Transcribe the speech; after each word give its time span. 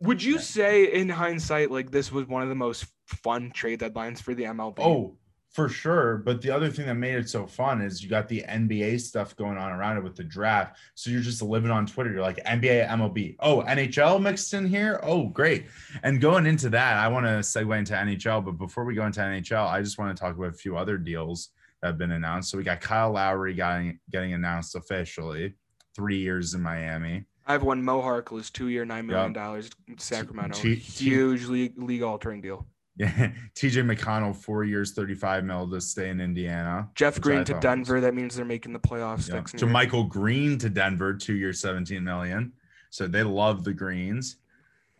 Would 0.00 0.22
you 0.22 0.38
say, 0.38 0.92
in 0.92 1.08
hindsight, 1.08 1.70
like 1.70 1.90
this 1.90 2.12
was 2.12 2.26
one 2.26 2.42
of 2.42 2.48
the 2.48 2.54
most 2.54 2.86
fun 3.06 3.50
trade 3.50 3.80
deadlines 3.80 4.20
for 4.20 4.34
the 4.34 4.44
MLB? 4.44 4.78
Oh, 4.78 5.16
for 5.50 5.68
sure. 5.68 6.18
But 6.18 6.40
the 6.40 6.50
other 6.50 6.70
thing 6.70 6.86
that 6.86 6.94
made 6.94 7.16
it 7.16 7.28
so 7.28 7.46
fun 7.46 7.80
is 7.80 8.02
you 8.02 8.08
got 8.08 8.28
the 8.28 8.44
NBA 8.48 9.00
stuff 9.00 9.34
going 9.34 9.58
on 9.58 9.72
around 9.72 9.96
it 9.96 10.04
with 10.04 10.14
the 10.14 10.22
draft. 10.22 10.78
So 10.94 11.10
you're 11.10 11.20
just 11.20 11.42
living 11.42 11.70
on 11.70 11.86
Twitter. 11.86 12.12
You're 12.12 12.22
like 12.22 12.36
NBA, 12.44 12.88
MLB. 12.88 13.36
Oh, 13.40 13.62
NHL 13.62 14.22
mixed 14.22 14.54
in 14.54 14.66
here. 14.66 15.00
Oh, 15.02 15.26
great. 15.26 15.66
And 16.02 16.20
going 16.20 16.46
into 16.46 16.68
that, 16.70 16.96
I 16.96 17.08
want 17.08 17.26
to 17.26 17.40
segue 17.40 17.76
into 17.76 17.94
NHL. 17.94 18.44
But 18.44 18.52
before 18.52 18.84
we 18.84 18.94
go 18.94 19.06
into 19.06 19.20
NHL, 19.20 19.66
I 19.66 19.82
just 19.82 19.98
want 19.98 20.16
to 20.16 20.20
talk 20.20 20.36
about 20.36 20.50
a 20.50 20.52
few 20.52 20.76
other 20.76 20.96
deals 20.96 21.48
that 21.80 21.88
have 21.88 21.98
been 21.98 22.12
announced. 22.12 22.50
So 22.50 22.58
we 22.58 22.64
got 22.64 22.80
Kyle 22.80 23.12
Lowry 23.12 23.54
getting 23.54 23.98
getting 24.10 24.34
announced 24.34 24.76
officially, 24.76 25.54
three 25.96 26.18
years 26.18 26.54
in 26.54 26.62
Miami. 26.62 27.24
I 27.48 27.52
have 27.52 27.62
one 27.62 27.82
Mo 27.82 28.02
Harkless, 28.02 28.52
two 28.52 28.68
year, 28.68 28.84
nine 28.84 29.06
million 29.06 29.32
dollars, 29.32 29.70
Sacramento, 29.96 30.60
T- 30.60 30.74
huge 30.74 31.46
league 31.46 31.82
league 31.82 32.02
altering 32.02 32.40
deal. 32.40 32.66
Yeah, 33.00 33.30
TJ 33.54 33.88
McConnell, 33.88 34.34
four 34.34 34.64
years, 34.64 34.90
thirty-five 34.90 35.44
mil 35.44 35.70
to 35.70 35.80
stay 35.80 36.08
in 36.08 36.20
Indiana. 36.20 36.90
Jeff 36.96 37.20
Green 37.20 37.44
to 37.44 37.54
Denver. 37.60 37.94
Was... 37.94 38.02
That 38.02 38.12
means 38.12 38.34
they're 38.34 38.44
making 38.44 38.72
the 38.72 38.80
playoffs 38.80 39.28
yeah. 39.28 39.36
next. 39.36 39.56
To 39.58 39.66
JaMychal 39.66 40.08
Green 40.08 40.58
to 40.58 40.68
Denver, 40.68 41.14
two 41.14 41.34
years, 41.34 41.60
seventeen 41.60 42.02
million. 42.02 42.52
So 42.90 43.06
they 43.06 43.22
love 43.22 43.62
the 43.62 43.72
Greens. 43.72 44.38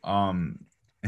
Um, 0.05 0.61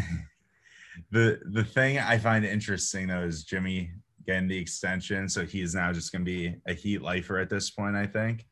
the 1.13 1.39
the 1.45 1.63
thing 1.63 2.01
I 2.01 2.19
find 2.19 2.45
interesting 2.45 3.07
though 3.07 3.23
is 3.23 3.45
Jimmy 3.45 3.93
getting 4.27 4.49
the 4.49 4.59
extension, 4.59 5.29
so 5.29 5.47
he's 5.47 5.77
now 5.77 5.93
just 5.93 6.11
going 6.11 6.25
to 6.25 6.29
be 6.29 6.57
a 6.67 6.73
Heat 6.73 7.03
lifer 7.03 7.39
at 7.39 7.49
this 7.49 7.71
point. 7.71 7.95
I 7.95 8.07
think. 8.07 8.47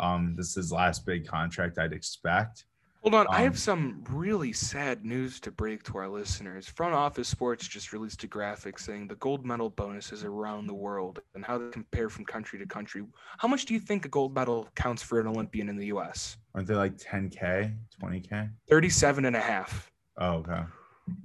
Um, 0.00 0.34
this 0.36 0.48
is 0.48 0.54
his 0.54 0.72
last 0.72 1.06
big 1.06 1.26
contract 1.26 1.78
I'd 1.78 1.92
expect. 1.92 2.64
Hold 3.02 3.14
on, 3.16 3.26
um, 3.26 3.34
I 3.34 3.40
have 3.40 3.58
some 3.58 4.04
really 4.08 4.52
sad 4.52 5.04
news 5.04 5.40
to 5.40 5.50
break 5.50 5.82
to 5.84 5.98
our 5.98 6.08
listeners. 6.08 6.68
Front 6.68 6.94
Office 6.94 7.26
Sports 7.26 7.66
just 7.66 7.92
released 7.92 8.22
a 8.22 8.28
graphic 8.28 8.78
saying 8.78 9.08
the 9.08 9.16
gold 9.16 9.44
medal 9.44 9.70
bonuses 9.70 10.22
around 10.22 10.68
the 10.68 10.74
world 10.74 11.20
and 11.34 11.44
how 11.44 11.58
they 11.58 11.68
compare 11.70 12.08
from 12.08 12.24
country 12.24 12.60
to 12.60 12.66
country. 12.66 13.02
How 13.38 13.48
much 13.48 13.64
do 13.64 13.74
you 13.74 13.80
think 13.80 14.04
a 14.04 14.08
gold 14.08 14.36
medal 14.36 14.68
counts 14.76 15.02
for 15.02 15.18
an 15.18 15.26
Olympian 15.26 15.68
in 15.68 15.76
the 15.76 15.86
US? 15.86 16.36
Aren't 16.54 16.68
they 16.68 16.76
like 16.76 16.96
10K, 16.96 17.74
20K? 18.00 18.50
37 18.70 19.24
and 19.24 19.34
a 19.34 19.40
half. 19.40 19.90
Oh, 20.18 20.34
okay. 20.34 20.62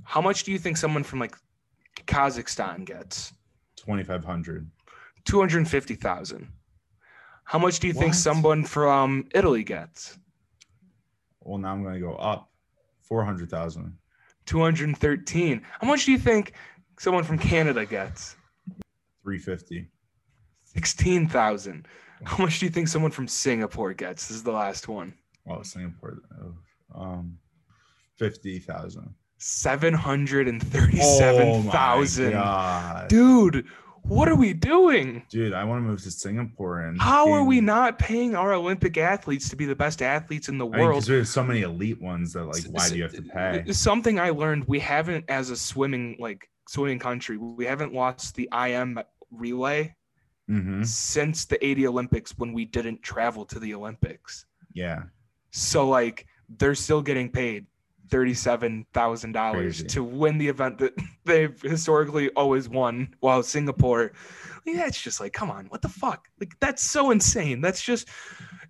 How 0.04 0.22
much 0.22 0.46
do 0.46 0.52
you 0.52 0.58
think 0.58 0.78
someone 0.78 1.04
from 1.04 1.20
like 1.20 1.36
Kazakhstan 2.08 2.86
gets? 2.86 3.34
2,500. 3.76 4.68
250,000. 5.26 6.48
How 7.48 7.58
much 7.60 7.80
do 7.80 7.88
you 7.88 7.94
think 7.94 8.14
someone 8.14 8.66
from 8.66 9.26
Italy 9.34 9.64
gets? 9.64 10.18
Well, 11.40 11.58
now 11.58 11.72
I'm 11.72 11.82
going 11.82 11.94
to 11.94 12.00
go 12.02 12.16
up 12.16 12.50
400,000. 13.04 13.98
213. 14.46 15.62
How 15.80 15.88
much 15.88 16.04
do 16.06 16.12
you 16.12 16.18
think 16.18 16.52
someone 17.00 17.24
from 17.24 17.38
Canada 17.40 17.86
gets? 17.86 18.36
350. 19.24 19.88
16,000. 20.66 21.88
How 22.26 22.44
much 22.44 22.60
do 22.60 22.66
you 22.66 22.72
think 22.72 22.90
someone 22.90 23.12
from 23.12 23.30
Singapore 23.30 23.94
gets? 23.94 24.28
This 24.28 24.36
is 24.38 24.44
the 24.44 24.52
last 24.52 24.90
one. 24.90 25.14
Oh, 25.50 25.62
Singapore. 25.64 26.18
oh, 26.42 26.54
Um, 27.02 27.38
50,000. 28.18 29.14
737,000. 29.38 32.32
God. 32.32 33.08
Dude, 33.08 33.66
what 34.08 34.30
are 34.30 34.36
we 34.36 34.54
doing? 34.54 35.24
Dude, 35.30 35.54
I 35.54 35.64
want 35.64 35.84
to 35.84 35.88
move 35.88 36.02
to 36.04 36.12
Singapore 36.12 36.82
and 36.82 37.00
How 37.00 37.32
are 37.32 37.44
we 37.44 37.60
not 37.62 38.00
paying 38.00 38.36
our 38.36 38.54
Olympic 38.54 38.98
athletes 38.98 39.50
to 39.50 39.56
be 39.56 39.66
the 39.66 39.76
best 39.76 40.02
athletes 40.02 40.50
in 40.50 40.58
the 40.58 40.66
I 40.68 40.80
world? 40.80 40.96
because 40.96 41.10
we 41.10 41.16
have 41.18 41.28
so 41.28 41.44
many 41.44 41.62
elite 41.62 42.02
ones 42.02 42.34
that 42.34 42.46
like, 42.46 42.64
why 42.72 42.88
do 42.90 42.96
you 42.98 43.04
have 43.04 43.14
to 43.14 43.22
pay? 43.22 43.64
Something 43.72 44.20
I 44.20 44.30
learned 44.30 44.66
we 44.66 44.80
haven't, 44.80 45.26
as 45.28 45.50
a 45.50 45.56
swimming 45.58 46.16
like 46.20 46.50
swimming 46.68 47.00
country, 47.00 47.38
we 47.38 47.66
haven't 47.66 47.94
lost 47.94 48.36
the 48.36 48.50
IM 48.54 49.00
relay 49.32 49.94
hmm 50.48 50.82
since 50.82 51.44
the 51.44 51.64
80 51.66 51.88
Olympics 51.88 52.38
when 52.38 52.54
we 52.54 52.64
didn't 52.64 53.04
travel 53.04 53.44
to 53.46 53.60
the 53.60 53.74
Olympics. 53.74 54.46
Yeah. 54.74 55.04
So 55.52 55.88
like 55.90 56.26
they're 56.58 56.76
still 56.76 57.02
getting 57.02 57.30
paid 57.30 57.66
thirty-seven 58.10 58.86
thousand 58.94 59.32
dollars 59.34 59.84
to 59.84 60.04
win 60.04 60.38
the 60.38 60.48
event 60.48 60.78
that 60.80 60.94
they've 61.26 61.60
historically 61.62 62.30
always 62.32 62.68
won. 62.70 63.16
While 63.20 63.44
Singapore, 63.44 64.12
Yeah, 64.66 64.86
it's 64.88 65.02
just 65.02 65.20
like, 65.20 65.34
come 65.34 65.50
on, 65.52 65.66
what 65.68 65.82
the 65.82 65.90
fuck? 65.90 66.28
Like 66.40 66.54
that's 66.60 66.84
so 66.84 67.12
insane. 67.12 67.62
That's 67.62 67.82
just, 67.82 68.08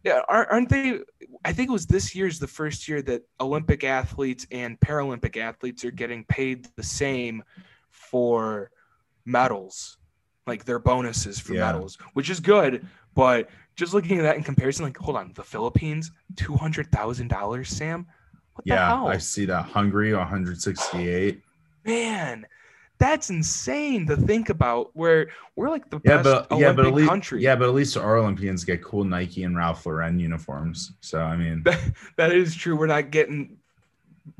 yeah, 0.04 0.22
aren't 0.30 0.70
they? 0.70 1.00
I 1.46 1.54
think 1.54 1.70
it 1.70 1.74
was 1.74 1.86
this 1.86 2.16
year's 2.16 2.40
the 2.40 2.48
first 2.48 2.88
year 2.88 3.02
that 3.04 3.24
Olympic 3.40 3.84
athletes 3.84 4.46
and 4.52 4.80
Paralympic 4.80 5.38
athletes 5.38 5.84
are 5.86 5.92
getting 5.92 6.24
paid 6.26 6.68
the 6.76 6.84
same 6.84 7.44
for 7.90 8.72
medals, 9.26 9.98
like 10.46 10.66
their 10.66 10.80
bonuses 10.80 11.40
for 11.40 11.54
Yeah. 11.54 11.72
medals, 11.72 11.98
which 12.14 12.30
is 12.30 12.40
good. 12.40 12.86
But 13.14 13.50
just 13.76 13.94
looking 13.94 14.18
at 14.20 14.24
that 14.24 14.38
in 14.38 14.44
comparison, 14.44 14.86
like, 14.86 14.98
hold 14.98 15.18
on, 15.18 15.32
the 15.34 15.44
Philippines, 15.44 16.12
two 16.36 16.56
hundred 16.56 16.92
thousand 16.92 17.28
dollars, 17.30 17.70
Sam. 17.70 18.06
Yeah. 18.66 19.04
I 19.04 19.18
see 19.18 19.46
that. 19.46 19.66
Hungary, 19.66 20.14
168. 20.14 21.42
Man, 21.86 22.46
that's 23.00 23.30
insane 23.30 24.06
to 24.08 24.18
think 24.18 24.50
about. 24.50 24.90
Where 24.94 25.30
we're 25.56 25.70
like 25.70 25.90
the 25.90 26.00
Yeah, 26.04 26.18
best 26.18 26.24
but 26.24 26.52
Olympic 26.52 26.60
yeah, 26.60 26.74
but 26.74 26.86
at 26.88 26.94
least 26.94 27.10
country. 27.10 27.42
yeah, 27.42 27.56
but 27.56 27.68
at 27.70 27.74
least 27.76 27.96
our 27.98 28.18
Olympians 28.18 28.64
get 28.64 28.84
cool 28.84 29.04
Nike 29.04 29.44
and 29.44 29.56
Ralph 29.56 29.86
Lauren 29.86 30.20
uniforms. 30.20 30.94
So 31.02 31.22
I 31.22 31.38
mean, 31.38 31.64
that 32.18 32.32
is 32.34 32.56
true. 32.56 32.76
We're 32.76 32.88
not 32.88 33.12
getting 33.12 33.58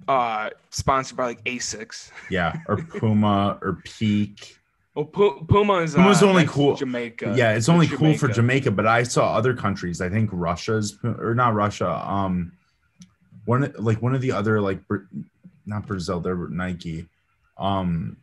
uh 0.08 0.50
sponsored 0.70 1.18
by 1.18 1.26
like 1.26 1.44
Asics. 1.46 2.12
yeah, 2.30 2.58
or 2.68 2.78
Puma 2.78 3.58
or 3.62 3.80
Peak. 3.84 4.58
Well, 4.96 5.06
Pu- 5.06 5.46
Puma 5.46 5.76
is 5.76 5.94
Puma's 5.94 6.24
uh, 6.24 6.28
only 6.28 6.42
that's 6.44 6.56
cool- 6.56 6.76
Jamaica. 6.76 7.34
yeah, 7.38 7.54
it's 7.54 7.70
only 7.70 7.86
That's 7.86 8.00
cool 8.00 8.18
for 8.18 8.28
Jamaica, 8.28 8.72
but 8.72 8.88
I 8.88 9.04
saw 9.04 9.34
other 9.36 9.54
countries. 9.54 10.02
I 10.02 10.10
think 10.10 10.30
Russia's 10.34 10.98
or 11.04 11.36
not 11.36 11.54
Russia. 11.54 11.88
Um, 12.10 12.52
one 13.48 13.74
like 13.80 14.02
one 14.02 14.14
of 14.14 14.22
the 14.22 14.32
other 14.32 14.60
like 14.62 14.80
not 15.66 15.86
Brazil, 15.88 16.20
they're 16.20 16.36
Nike. 16.36 17.08
Um, 17.58 18.18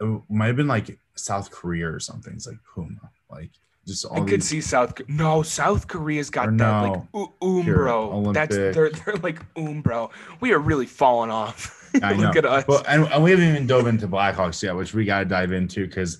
it 0.00 0.20
might 0.28 0.48
have 0.48 0.56
been 0.56 0.66
like 0.68 0.98
South 1.14 1.50
Korea 1.50 1.90
or 1.90 2.00
something. 2.00 2.32
It's 2.34 2.46
like 2.46 2.58
Puma, 2.74 3.10
like 3.30 3.50
just 3.86 4.04
all 4.04 4.16
I 4.16 4.20
could 4.20 4.40
these. 4.40 4.48
see 4.48 4.60
South. 4.60 4.94
No, 5.08 5.42
South 5.42 5.86
Korea's 5.88 6.30
got 6.30 6.48
Or 6.48 6.52
that 6.52 6.56
no. 6.82 7.08
like 7.14 7.30
umbro. 7.40 8.34
That's 8.34 8.56
they're 8.56 8.90
they're 8.90 9.16
like 9.22 9.40
umbro. 9.54 10.10
We 10.40 10.52
are 10.52 10.58
really 10.58 10.86
falling 10.86 11.30
off. 11.30 11.80
I 12.02 12.14
Look 12.14 12.34
know. 12.34 12.38
at 12.38 12.44
us. 12.44 12.64
Well, 12.66 12.82
and, 12.88 13.04
and 13.06 13.22
we 13.22 13.30
haven't 13.30 13.48
even 13.48 13.66
dove 13.68 13.86
into 13.86 14.08
Blackhawks 14.08 14.60
yet, 14.64 14.74
which 14.74 14.94
we 14.94 15.04
got 15.04 15.20
to 15.20 15.24
dive 15.26 15.52
into 15.52 15.86
because, 15.86 16.18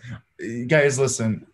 guys, 0.69 1.01
listen, 1.01 1.45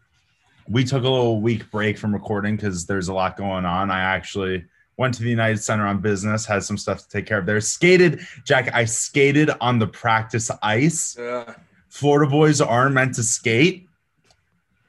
we 0.68 0.84
took 0.84 1.04
a 1.04 1.08
little 1.08 1.40
week 1.40 1.70
break 1.70 1.96
from 1.96 2.12
recording 2.12 2.54
because 2.56 2.84
there's 2.84 3.08
a 3.08 3.14
lot 3.14 3.38
going 3.38 3.64
on. 3.64 3.90
I 3.90 4.00
actually 4.00 4.66
went 5.00 5.14
to 5.14 5.22
the 5.22 5.30
United 5.30 5.56
Center 5.56 5.86
on 5.86 5.98
business, 5.98 6.44
had 6.44 6.62
some 6.62 6.76
stuff 6.76 6.98
to 6.98 7.08
take 7.08 7.24
care 7.24 7.38
of 7.38 7.46
there. 7.46 7.58
Skated, 7.58 8.20
Jack, 8.44 8.70
I 8.74 8.84
skated 8.84 9.50
on 9.58 9.78
the 9.78 9.86
practice 9.86 10.50
ice. 10.62 11.16
Yeah. 11.18 11.54
Florida 11.88 12.30
boys 12.30 12.60
aren't 12.60 12.94
meant 12.94 13.14
to 13.14 13.22
skate. 13.22 13.88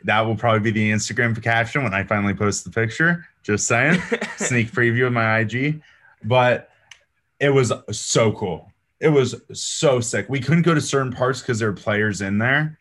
That 0.04 0.20
will 0.20 0.36
probably 0.36 0.60
be 0.60 0.72
the 0.72 0.92
Instagram 0.92 1.42
caption 1.42 1.84
when 1.84 1.94
I 1.94 2.04
finally 2.04 2.34
post 2.34 2.66
the 2.66 2.72
picture. 2.72 3.26
Just 3.42 3.68
saying 3.68 4.02
sneak 4.36 4.74
preview 4.74 5.08
of 5.08 5.14
my 5.14 5.40
IG, 5.40 5.82
but 6.26 6.70
it 7.40 7.50
was 7.50 7.72
so 7.92 8.34
cool. 8.34 8.70
It 9.00 9.10
was 9.10 9.42
so 9.54 10.02
sick. 10.02 10.28
We 10.28 10.42
couldn't 10.42 10.64
go 10.64 10.74
to 10.74 10.82
certain 10.82 11.14
parts 11.14 11.40
because 11.40 11.58
there 11.58 11.70
were 11.70 11.78
players 11.78 12.20
in 12.20 12.38
there 12.38 12.78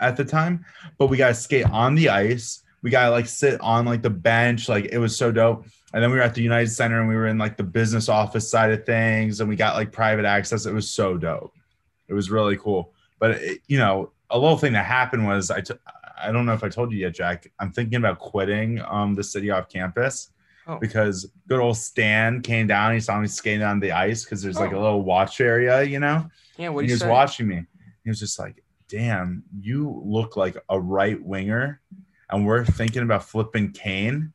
at 0.00 0.18
the 0.18 0.24
time, 0.24 0.66
but 0.98 1.06
we 1.06 1.16
got 1.16 1.28
to 1.28 1.34
skate 1.34 1.68
on 1.70 1.94
the 1.94 2.10
ice. 2.10 2.62
We 2.82 2.90
got 2.90 3.06
to 3.06 3.10
like 3.10 3.26
sit 3.26 3.58
on 3.62 3.86
like 3.86 4.02
the 4.02 4.10
bench. 4.10 4.68
Like 4.68 4.90
it 4.92 4.98
was 4.98 5.16
so 5.16 5.32
dope. 5.32 5.64
And 5.94 6.02
then 6.02 6.10
we 6.10 6.16
were 6.18 6.22
at 6.24 6.34
the 6.34 6.42
United 6.42 6.68
Center 6.70 6.98
and 6.98 7.08
we 7.08 7.14
were 7.14 7.28
in 7.28 7.38
like 7.38 7.56
the 7.56 7.62
business 7.62 8.08
office 8.08 8.50
side 8.50 8.72
of 8.72 8.84
things 8.84 9.40
and 9.40 9.48
we 9.48 9.54
got 9.56 9.76
like 9.76 9.92
private 9.92 10.24
access. 10.26 10.66
It 10.66 10.74
was 10.74 10.90
so 10.90 11.16
dope. 11.16 11.54
It 12.08 12.14
was 12.14 12.30
really 12.30 12.56
cool. 12.58 12.92
But 13.20 13.30
it, 13.36 13.60
you 13.68 13.78
know, 13.78 14.10
a 14.28 14.38
little 14.38 14.58
thing 14.58 14.72
that 14.74 14.84
happened 14.84 15.24
was 15.26 15.50
I 15.52 15.60
t- 15.60 15.74
I 16.20 16.32
don't 16.32 16.44
know 16.46 16.52
if 16.52 16.64
I 16.64 16.68
told 16.68 16.90
you 16.92 16.98
yet, 16.98 17.14
Jack. 17.14 17.50
I'm 17.60 17.70
thinking 17.72 17.96
about 17.96 18.18
quitting 18.18 18.82
um 18.88 19.14
the 19.14 19.24
city 19.24 19.50
off 19.50 19.68
campus 19.70 20.30
Oh. 20.66 20.78
because 20.80 21.30
good 21.46 21.60
old 21.60 21.76
Stan 21.76 22.40
came 22.42 22.66
down. 22.66 22.92
He 22.94 22.98
saw 23.00 23.20
me 23.20 23.26
skating 23.28 23.62
on 23.62 23.78
the 23.80 23.92
ice 23.92 24.24
because 24.24 24.42
there's 24.42 24.58
like 24.58 24.72
a 24.72 24.76
Oh. 24.76 24.82
little 24.82 25.02
watch 25.02 25.40
area, 25.40 25.82
you 25.84 26.00
know. 26.00 26.28
Yeah. 26.56 26.70
What 26.70 26.86
he 26.86 26.90
was 26.90 27.00
say? 27.00 27.08
watching 27.08 27.46
me. 27.46 27.64
He 28.02 28.10
was 28.10 28.18
just 28.18 28.36
like, 28.38 28.64
"Damn, 28.88 29.44
you 29.60 30.02
look 30.04 30.36
like 30.36 30.56
a 30.68 30.80
right 30.80 31.22
winger," 31.24 31.80
and 32.30 32.44
we're 32.44 32.64
thinking 32.64 33.02
about 33.04 33.24
flipping 33.24 33.70
Kane. 33.72 34.32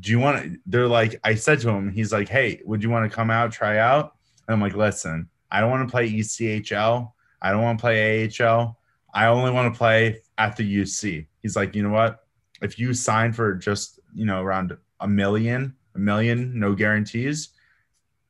Do 0.00 0.10
you 0.10 0.18
want 0.18 0.42
to? 0.42 0.58
They're 0.66 0.88
like, 0.88 1.18
I 1.24 1.34
said 1.34 1.60
to 1.60 1.70
him, 1.70 1.90
he's 1.90 2.12
like, 2.12 2.28
"Hey, 2.28 2.60
would 2.64 2.82
you 2.82 2.90
want 2.90 3.10
to 3.10 3.14
come 3.14 3.30
out, 3.30 3.52
try 3.52 3.78
out?" 3.78 4.14
And 4.46 4.54
I'm 4.54 4.60
like, 4.60 4.74
"Listen, 4.74 5.28
I 5.50 5.60
don't 5.60 5.70
want 5.70 5.88
to 5.88 5.90
play 5.90 6.10
ECHL. 6.10 7.12
I 7.42 7.50
don't 7.50 7.62
want 7.62 7.78
to 7.78 7.82
play 7.82 8.30
AHL. 8.40 8.78
I 9.12 9.26
only 9.26 9.50
want 9.50 9.72
to 9.72 9.78
play 9.78 10.20
at 10.36 10.56
the 10.56 10.82
UC." 10.82 11.26
He's 11.40 11.56
like, 11.56 11.74
"You 11.74 11.82
know 11.82 11.90
what? 11.90 12.24
If 12.62 12.78
you 12.78 12.94
sign 12.94 13.32
for 13.32 13.54
just 13.54 14.00
you 14.14 14.24
know 14.24 14.42
around 14.42 14.76
a 15.00 15.08
million, 15.08 15.74
a 15.94 15.98
million, 15.98 16.58
no 16.58 16.74
guarantees." 16.74 17.50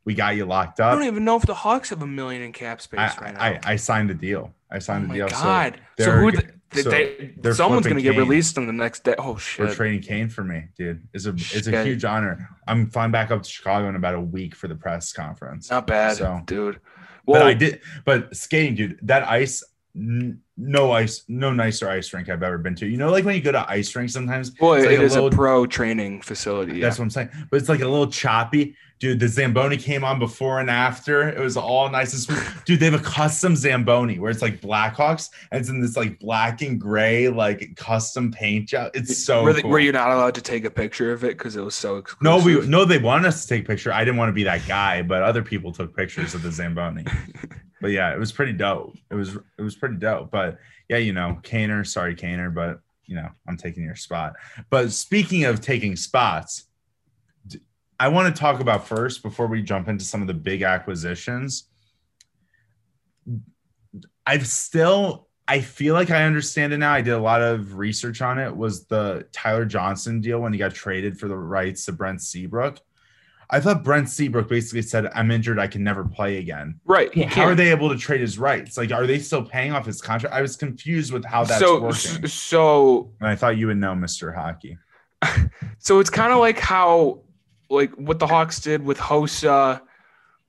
We 0.04 0.14
got 0.14 0.36
you 0.36 0.46
locked 0.46 0.80
up. 0.80 0.92
I 0.92 0.94
don't 0.94 1.04
even 1.04 1.24
know 1.26 1.36
if 1.36 1.42
the 1.42 1.52
Hawks 1.52 1.90
have 1.90 2.00
a 2.00 2.06
million 2.06 2.40
in 2.40 2.54
cap 2.54 2.80
space 2.80 2.98
I, 2.98 3.20
right 3.22 3.34
now. 3.34 3.42
I, 3.42 3.60
I 3.72 3.76
signed 3.76 4.08
the 4.08 4.14
deal. 4.14 4.54
I 4.70 4.76
oh 4.76 4.78
signed 4.78 5.04
the 5.04 5.08
my 5.08 5.14
deal. 5.16 5.28
god! 5.28 5.82
So, 5.98 6.04
they're 6.04 6.20
who? 6.20 6.32
The, 6.32 6.57
so 6.74 6.90
they, 6.90 7.32
they're 7.38 7.54
someone's 7.54 7.86
gonna 7.86 8.02
get 8.02 8.16
released 8.16 8.58
on 8.58 8.66
the 8.66 8.72
next 8.72 9.04
day. 9.04 9.14
Oh 9.18 9.36
shit. 9.36 9.60
We're 9.60 9.68
shit! 9.68 9.76
trading 9.76 10.02
Kane 10.02 10.28
for 10.28 10.44
me, 10.44 10.64
dude. 10.76 11.06
It's 11.14 11.26
a 11.26 11.30
it's 11.30 11.66
a 11.66 11.70
Shit. 11.70 11.86
huge 11.86 12.04
honor. 12.04 12.48
I'm 12.66 12.90
flying 12.90 13.10
back 13.10 13.30
up 13.30 13.42
to 13.42 13.48
Chicago 13.48 13.88
in 13.88 13.96
about 13.96 14.14
a 14.14 14.20
week 14.20 14.54
for 14.54 14.68
the 14.68 14.74
press 14.74 15.12
conference. 15.12 15.70
Not 15.70 15.86
bad, 15.86 16.16
So- 16.18 16.42
dude. 16.46 16.80
but 17.26 17.42
I 17.42 17.54
did. 17.54 17.80
But 18.04 18.36
skating, 18.36 18.74
dude, 18.74 18.98
that 19.02 19.26
ice, 19.28 19.62
n- 19.96 20.40
no 20.56 20.92
ice, 20.92 21.24
no 21.28 21.52
nicer 21.52 21.88
ice 21.88 22.12
rink 22.12 22.28
I've 22.28 22.42
ever 22.42 22.58
been 22.58 22.74
to. 22.76 22.86
You 22.86 22.96
know, 22.98 23.10
like 23.10 23.24
when 23.24 23.34
you 23.34 23.40
go 23.40 23.52
to 23.52 23.70
ice 23.70 23.94
rink 23.96 24.10
sometimes. 24.10 24.50
boy, 24.50 24.78
it's 24.78 24.86
it 24.86 24.90
like 24.90 24.98
a 24.98 25.02
is 25.02 25.16
a 25.16 25.22
little- 25.22 25.36
pro 25.36 25.66
training 25.66 26.20
facility. 26.22 26.74
Yeah. 26.74 26.82
That's 26.82 26.98
what 26.98 27.04
I'm 27.04 27.10
saying. 27.10 27.30
But 27.50 27.58
it's 27.60 27.68
like 27.68 27.80
a 27.80 27.88
little 27.88 28.08
choppy. 28.10 28.76
Dude, 28.98 29.20
the 29.20 29.28
Zamboni 29.28 29.76
came 29.76 30.02
on 30.02 30.18
before 30.18 30.58
and 30.58 30.68
after. 30.68 31.28
It 31.28 31.38
was 31.38 31.56
all 31.56 31.88
nice 31.88 32.12
and 32.12 32.22
smooth. 32.22 32.44
Dude, 32.64 32.80
they 32.80 32.90
have 32.90 33.00
a 33.00 33.04
custom 33.04 33.54
Zamboni 33.54 34.18
where 34.18 34.30
it's 34.30 34.42
like 34.42 34.60
Blackhawks 34.60 35.30
and 35.52 35.60
it's 35.60 35.68
in 35.68 35.80
this 35.80 35.96
like 35.96 36.18
black 36.18 36.62
and 36.62 36.80
gray, 36.80 37.28
like 37.28 37.76
custom 37.76 38.32
paint 38.32 38.68
job. 38.68 38.90
It's 38.94 39.24
so 39.24 39.44
were, 39.44 39.52
they- 39.52 39.62
cool. 39.62 39.70
were 39.70 39.78
you 39.78 39.92
not 39.92 40.10
allowed 40.10 40.34
to 40.34 40.42
take 40.42 40.64
a 40.64 40.70
picture 40.70 41.12
of 41.12 41.22
it 41.22 41.38
because 41.38 41.54
it 41.54 41.60
was 41.60 41.74
so 41.76 41.96
exclusive? 41.98 42.22
No, 42.22 42.44
we 42.44 42.66
no, 42.66 42.84
they 42.84 42.98
wanted 42.98 43.28
us 43.28 43.42
to 43.42 43.48
take 43.48 43.64
a 43.64 43.66
picture. 43.66 43.92
I 43.92 44.04
didn't 44.04 44.16
want 44.16 44.30
to 44.30 44.34
be 44.34 44.44
that 44.44 44.66
guy, 44.66 45.02
but 45.02 45.22
other 45.22 45.42
people 45.42 45.72
took 45.72 45.96
pictures 45.96 46.34
of 46.34 46.42
the 46.42 46.50
Zamboni. 46.50 47.04
but 47.80 47.88
yeah, 47.92 48.12
it 48.12 48.18
was 48.18 48.32
pretty 48.32 48.52
dope. 48.52 48.96
It 49.10 49.14
was 49.14 49.36
it 49.36 49.62
was 49.62 49.76
pretty 49.76 49.96
dope. 49.96 50.30
But 50.30 50.58
yeah, 50.88 50.98
you 50.98 51.12
know, 51.12 51.38
Kaner, 51.42 51.86
sorry, 51.86 52.16
Kaner, 52.16 52.52
but 52.52 52.80
you 53.06 53.16
know, 53.16 53.28
I'm 53.46 53.56
taking 53.56 53.84
your 53.84 53.96
spot. 53.96 54.34
But 54.70 54.92
speaking 54.92 55.44
of 55.44 55.60
taking 55.60 55.96
spots, 55.96 56.64
I 58.00 58.08
want 58.08 58.34
to 58.34 58.40
talk 58.40 58.60
about 58.60 58.86
first 58.86 59.22
before 59.22 59.46
we 59.46 59.62
jump 59.62 59.88
into 59.88 60.04
some 60.04 60.20
of 60.20 60.28
the 60.28 60.34
big 60.34 60.62
acquisitions. 60.62 61.64
I've 64.26 64.46
still 64.46 65.28
I 65.48 65.62
feel 65.62 65.94
like 65.94 66.10
I 66.10 66.24
understand 66.24 66.74
it 66.74 66.78
now. 66.78 66.92
I 66.92 67.00
did 67.00 67.14
a 67.14 67.18
lot 67.18 67.40
of 67.40 67.78
research 67.78 68.20
on 68.20 68.38
it. 68.38 68.54
Was 68.54 68.84
the 68.84 69.26
Tyler 69.32 69.64
Johnson 69.64 70.20
deal 70.20 70.40
when 70.40 70.52
he 70.52 70.58
got 70.58 70.74
traded 70.74 71.18
for 71.18 71.26
the 71.26 71.36
rights 71.36 71.86
to 71.86 71.92
Brent 71.92 72.20
Seabrook? 72.20 72.78
I 73.48 73.60
thought 73.60 73.82
Brent 73.82 74.10
Seabrook 74.10 74.46
basically 74.46 74.82
said, 74.82 75.10
"I'm 75.14 75.30
injured. 75.30 75.58
I 75.58 75.66
can 75.66 75.82
never 75.82 76.04
play 76.04 76.36
again." 76.36 76.78
right. 76.84 77.10
How 77.30 77.44
are 77.44 77.54
they 77.54 77.70
able 77.70 77.88
to 77.88 77.96
trade 77.96 78.20
his 78.20 78.38
rights? 78.38 78.76
Like, 78.76 78.92
are 78.92 79.06
they 79.06 79.18
still 79.18 79.42
paying 79.42 79.72
off 79.72 79.86
his 79.86 80.02
contract? 80.02 80.34
I 80.34 80.42
was 80.42 80.54
confused 80.54 81.14
with 81.14 81.24
how 81.24 81.44
that's 81.44 81.60
so 81.60 81.80
working. 81.80 82.26
so 82.28 83.10
and 83.20 83.28
I 83.28 83.34
thought 83.34 83.56
you 83.56 83.68
would 83.68 83.78
know, 83.78 83.94
Mister 83.94 84.30
Hockey. 84.30 84.76
so 85.78 85.98
it's 85.98 86.10
kind 86.10 86.30
of 86.30 86.40
like 86.40 86.58
how 86.58 87.22
like 87.70 87.92
what 87.94 88.18
the 88.18 88.26
Hawks 88.26 88.60
did 88.60 88.82
with 88.84 88.98
Hossa, 88.98 89.80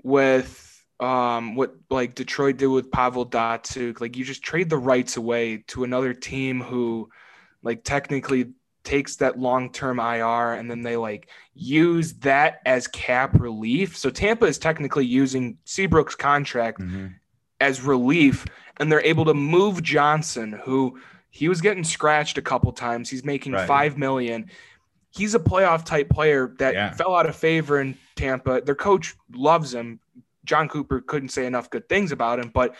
with 0.03 0.65
um 0.99 1.55
what 1.55 1.75
like 1.89 2.15
Detroit 2.15 2.57
did 2.57 2.67
with 2.67 2.91
Pavel 2.91 3.25
Datsyuk. 3.25 4.01
Like 4.01 4.17
you 4.17 4.25
just 4.25 4.43
trade 4.43 4.69
the 4.69 4.77
rights 4.77 5.17
away 5.17 5.63
to 5.67 5.83
another 5.83 6.13
team 6.13 6.61
who 6.61 7.09
like 7.63 7.83
technically 7.83 8.51
takes 8.83 9.17
that 9.17 9.37
long-term 9.37 9.99
IR 9.99 10.53
and 10.53 10.69
then 10.71 10.81
they 10.83 10.95
like 10.97 11.29
use 11.53 12.13
that 12.15 12.59
as 12.65 12.87
cap 12.87 13.39
relief. 13.39 13.97
So 13.97 14.09
Tampa 14.09 14.45
is 14.45 14.57
technically 14.57 15.05
using 15.05 15.57
Seabrook's 15.65 16.15
contract 16.15 16.79
Mhm. 16.81 17.13
as 17.59 17.81
relief 17.81 18.45
and 18.77 18.91
they're 18.91 19.03
able 19.05 19.25
to 19.25 19.33
move 19.33 19.83
Johnson 19.83 20.59
who 20.63 20.99
he 21.29 21.47
was 21.49 21.61
getting 21.61 21.83
scratched 21.83 22.37
a 22.37 22.41
couple 22.41 22.71
times. 22.71 23.09
He's 23.09 23.23
making 23.25 23.51
Right. 23.51 23.67
5 23.67 23.97
million. 23.97 24.49
He's 25.11 25.33
a 25.35 25.39
playoff 25.39 25.85
type 25.85 26.09
player 26.09 26.53
that 26.59 26.73
Yeah. 26.73 26.91
fell 26.93 27.15
out 27.15 27.25
of 27.27 27.35
favor 27.35 27.79
in 27.81 27.97
Tampa. 28.15 28.61
Their 28.61 28.75
coach 28.75 29.15
loves 29.33 29.73
him. 29.73 29.99
Jon 30.45 30.67
Cooper 30.69 31.01
couldn't 31.01 31.29
say 31.29 31.45
enough 31.45 31.69
good 31.69 31.87
things 31.89 32.11
about 32.11 32.39
him, 32.39 32.51
but 32.53 32.75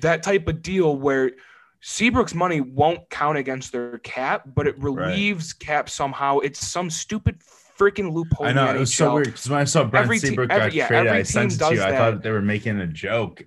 that 0.00 0.22
type 0.22 0.48
of 0.48 0.62
deal 0.62 0.96
where 0.96 1.32
Seabrook's 1.80 2.34
money 2.34 2.60
won't 2.60 3.08
count 3.10 3.36
against 3.38 3.72
their 3.72 3.98
cap, 3.98 4.44
but 4.54 4.66
it 4.66 4.78
relieves 4.78 5.52
cap 5.52 5.88
somehow. 5.90 6.38
It's 6.38 6.64
some 6.64 6.88
stupid 6.90 7.40
freaking 7.78 8.12
loophole. 8.12 8.46
I 8.46 8.52
know 8.52 8.72
it 8.72 8.78
was 8.78 8.94
so 8.94 9.14
weird 9.14 9.26
because 9.26 9.48
when 9.50 9.58
I 9.60 9.64
saw 9.64 9.82
Brent 9.84 10.04
Every 10.04 10.18
te- 10.20 10.28
Seabrook 10.28 10.50
every- 10.50 10.66
got 10.68 10.74
yeah, 10.74 10.86
traded, 10.86 11.06
every 11.08 11.20
I 11.20 11.22
sent 11.24 11.52
it 11.54 11.58
to 11.58 11.64
you. 11.70 11.76
does 11.76 11.80
I 11.80 11.90
thought 11.96 12.22
they 12.22 12.30
were 12.30 12.40
making 12.42 12.78
a 12.80 12.86
joke. 12.86 13.44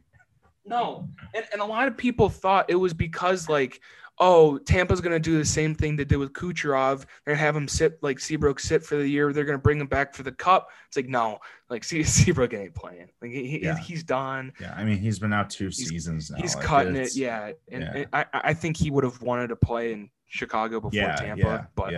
No, 0.65 1.07
and, 1.33 1.45
and 1.53 1.61
a 1.61 1.65
lot 1.65 1.87
of 1.87 1.95
people 1.95 2.27
thought 2.27 2.65
it 2.69 2.75
was 2.75 2.93
because 2.93 3.47
like, 3.47 3.79
oh, 4.17 4.57
Tampa's 4.59 5.01
gonna 5.01 5.19
do 5.19 5.37
the 5.37 5.45
same 5.45 5.75
thing 5.75 5.95
they 5.95 6.05
did 6.05 6.17
with 6.17 6.33
Kucherov. 6.33 6.99
They're 6.99 7.35
gonna 7.35 7.37
have 7.37 7.55
him 7.55 7.67
sit 7.67 8.01
like 8.01 8.19
Seabrook 8.19 8.59
sit 8.59 8.83
for 8.83 8.95
the 8.95 9.07
year. 9.07 9.33
They're 9.33 9.43
gonna 9.45 9.57
bring 9.57 9.79
him 9.79 9.87
back 9.87 10.13
for 10.13 10.23
the 10.23 10.31
cup. 10.31 10.69
It's 10.87 10.95
like 10.97 11.07
no, 11.09 11.39
like 11.69 11.83
Se- 11.83 12.03
Seabrook 12.03 12.53
ain't 12.53 12.73
playing. 12.75 13.09
Like 13.21 13.31
he, 13.31 13.61
Yeah. 13.63 13.77
he's 13.77 14.03
done. 14.03 14.53
Yeah, 14.59 14.73
I 14.77 14.83
mean 14.83 14.97
he's 14.97 15.19
been 15.19 15.33
out 15.33 15.49
two 15.49 15.71
seasons 15.71 16.31
now. 16.31 16.37
He's 16.37 16.55
Like, 16.55 16.63
cutting 16.65 16.95
it. 16.95 17.15
Yeah, 17.15 17.51
and, 17.71 17.83
yeah. 17.83 17.91
and 17.95 18.07
I 18.13 18.25
I 18.33 18.53
think 18.53 18.77
he 18.77 18.89
would 18.91 19.03
have 19.03 19.21
wanted 19.21 19.47
to 19.49 19.55
play 19.55 19.93
in 19.93 20.09
Chicago 20.27 20.79
before 20.79 20.99
Yeah, 20.99 21.15
Tampa, 21.15 21.41
yeah, 21.41 21.65
but 21.75 21.91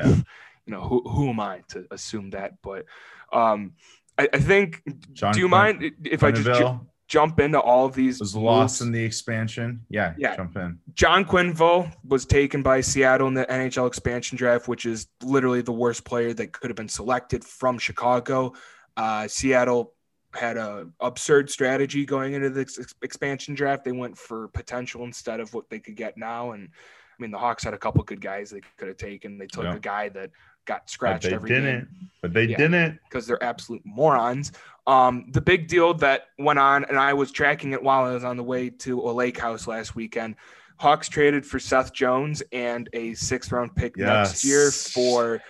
you 0.66 0.74
know 0.74 0.82
who 0.82 1.08
who 1.08 1.30
am 1.30 1.40
I 1.40 1.62
to 1.70 1.86
assume 1.92 2.32
that? 2.32 2.54
But 2.62 2.86
um, 3.32 3.74
I, 4.18 4.28
I 4.34 4.40
think. 4.40 4.82
John 5.14 5.34
do 5.34 5.40
you 5.40 5.48
mind 5.48 5.92
if 6.04 6.24
I 6.24 6.32
just 6.32 6.60
ju- 6.60 6.80
jump 7.08 7.40
into 7.40 7.60
all 7.60 7.86
of 7.86 7.94
these? 7.96 8.20
was 8.20 8.36
lost 8.36 8.82
in 8.82 8.92
the 8.92 9.04
expansion. 9.04 9.82
Yeah, 9.90 10.14
Yeah. 10.18 10.36
jump 10.36 10.56
in. 10.58 10.80
John 10.94 11.24
Quenneville 11.26 11.92
was 12.04 12.26
taken 12.26 12.62
by 12.64 12.82
Seattle 12.82 13.28
in 13.28 13.34
the 13.34 13.46
NHL 13.52 13.88
expansion 13.88 14.38
draft, 14.38 14.68
which 14.68 14.86
is 14.86 15.08
literally 15.24 15.62
the 15.62 15.72
worst 15.72 16.04
player 16.06 16.34
that 16.34 16.52
could 16.54 16.70
have 16.70 16.76
been 16.78 16.90
selected 16.90 17.44
from 17.44 17.78
Chicago. 17.78 18.54
Uh, 18.96 19.28
Seattle 19.28 19.94
had 20.34 20.58
a 20.58 20.88
absurd 21.00 21.50
strategy 21.50 22.06
going 22.06 22.34
into 22.34 22.50
this 22.50 22.78
ex- 22.78 22.94
expansion 23.02 23.56
draft. 23.56 23.84
They 23.86 23.92
went 23.94 24.18
for 24.18 24.50
potential 24.50 25.04
instead 25.06 25.40
of 25.40 25.54
what 25.54 25.70
they 25.70 25.80
could 25.80 25.96
get 25.96 26.18
now. 26.18 26.52
And 26.52 26.70
I 26.70 27.22
mean, 27.22 27.32
the 27.32 27.38
Hawks 27.40 27.64
had 27.64 27.74
a 27.74 27.78
couple 27.78 28.04
good 28.04 28.22
guys 28.22 28.50
they 28.52 28.62
could 28.78 28.90
have 28.90 28.98
taken. 28.98 29.38
They 29.38 29.48
took 29.48 29.64
Yeah. 29.64 29.76
a 29.76 29.80
guy 29.80 30.10
that 30.10 30.30
got 30.68 30.82
But 30.84 30.90
scratched 30.90 31.24
they 31.24 31.34
every 31.34 31.50
didn't. 31.50 31.80
game 31.86 32.10
But 32.22 32.34
they 32.34 32.44
Yeah. 32.46 32.58
didn't. 32.58 33.00
because 33.06 33.26
they're 33.26 33.42
absolute 33.44 33.82
morons. 33.86 34.52
Um, 34.86 35.26
the 35.32 35.42
big 35.42 35.68
deal 35.68 35.94
that 35.96 36.26
went 36.38 36.60
on, 36.60 36.86
and 36.86 36.98
I 37.00 37.14
was 37.14 37.32
tracking 37.32 37.72
it 37.74 37.82
while 37.82 38.06
I 38.06 38.14
was 38.14 38.24
on 38.24 38.38
the 38.38 38.44
way 38.44 38.70
to 38.70 39.00
a 39.02 39.12
lake 39.12 39.40
house 39.40 39.68
last 39.68 39.96
weekend. 39.96 40.36
Hawks 40.80 41.10
traded 41.10 41.46
for 41.46 41.58
Seth 41.60 41.92
Jones 41.94 42.44
and 42.52 42.88
a 42.94 43.14
sixth 43.16 43.52
round 43.52 43.76
pick 43.76 43.98
next 43.98 44.44
year 44.44 44.66
Yes. 44.66 44.92
for 44.92 45.42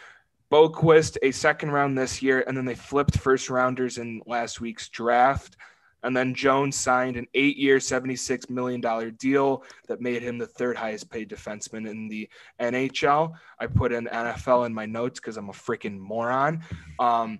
Boqvist, 0.51 1.17
a 1.21 1.31
second 1.31 1.71
round 1.71 1.97
this 1.97 2.21
year, 2.21 2.43
and 2.47 2.55
then 2.55 2.63
they 2.65 2.75
flipped 2.75 3.17
first 3.17 3.49
rounders 3.49 3.97
in 3.97 4.21
last 4.25 4.61
week's 4.61 4.87
draft. 4.87 5.57
And 6.03 6.15
then 6.15 6.33
Jones 6.35 6.75
signed 6.75 7.17
an 7.17 7.27
eight 7.33 7.57
year, 7.57 7.77
$76 7.77 8.49
million 8.49 8.81
deal 9.17 9.63
that 9.87 9.99
made 9.99 10.21
him 10.21 10.37
the 10.37 10.47
third 10.47 10.77
highest 10.77 11.09
paid 11.09 11.29
defenseman 11.29 11.89
in 11.89 12.07
the 12.07 12.29
NHL. 12.59 13.33
I 13.59 13.67
put 13.67 13.91
in 13.91 14.05
NFL 14.05 14.65
in 14.67 14.73
my 14.73 14.85
notes 14.85 15.19
because 15.19 15.37
I'm 15.37 15.49
a 15.49 15.53
freaking 15.53 15.97
moron. 15.97 16.63
Um, 16.99 17.39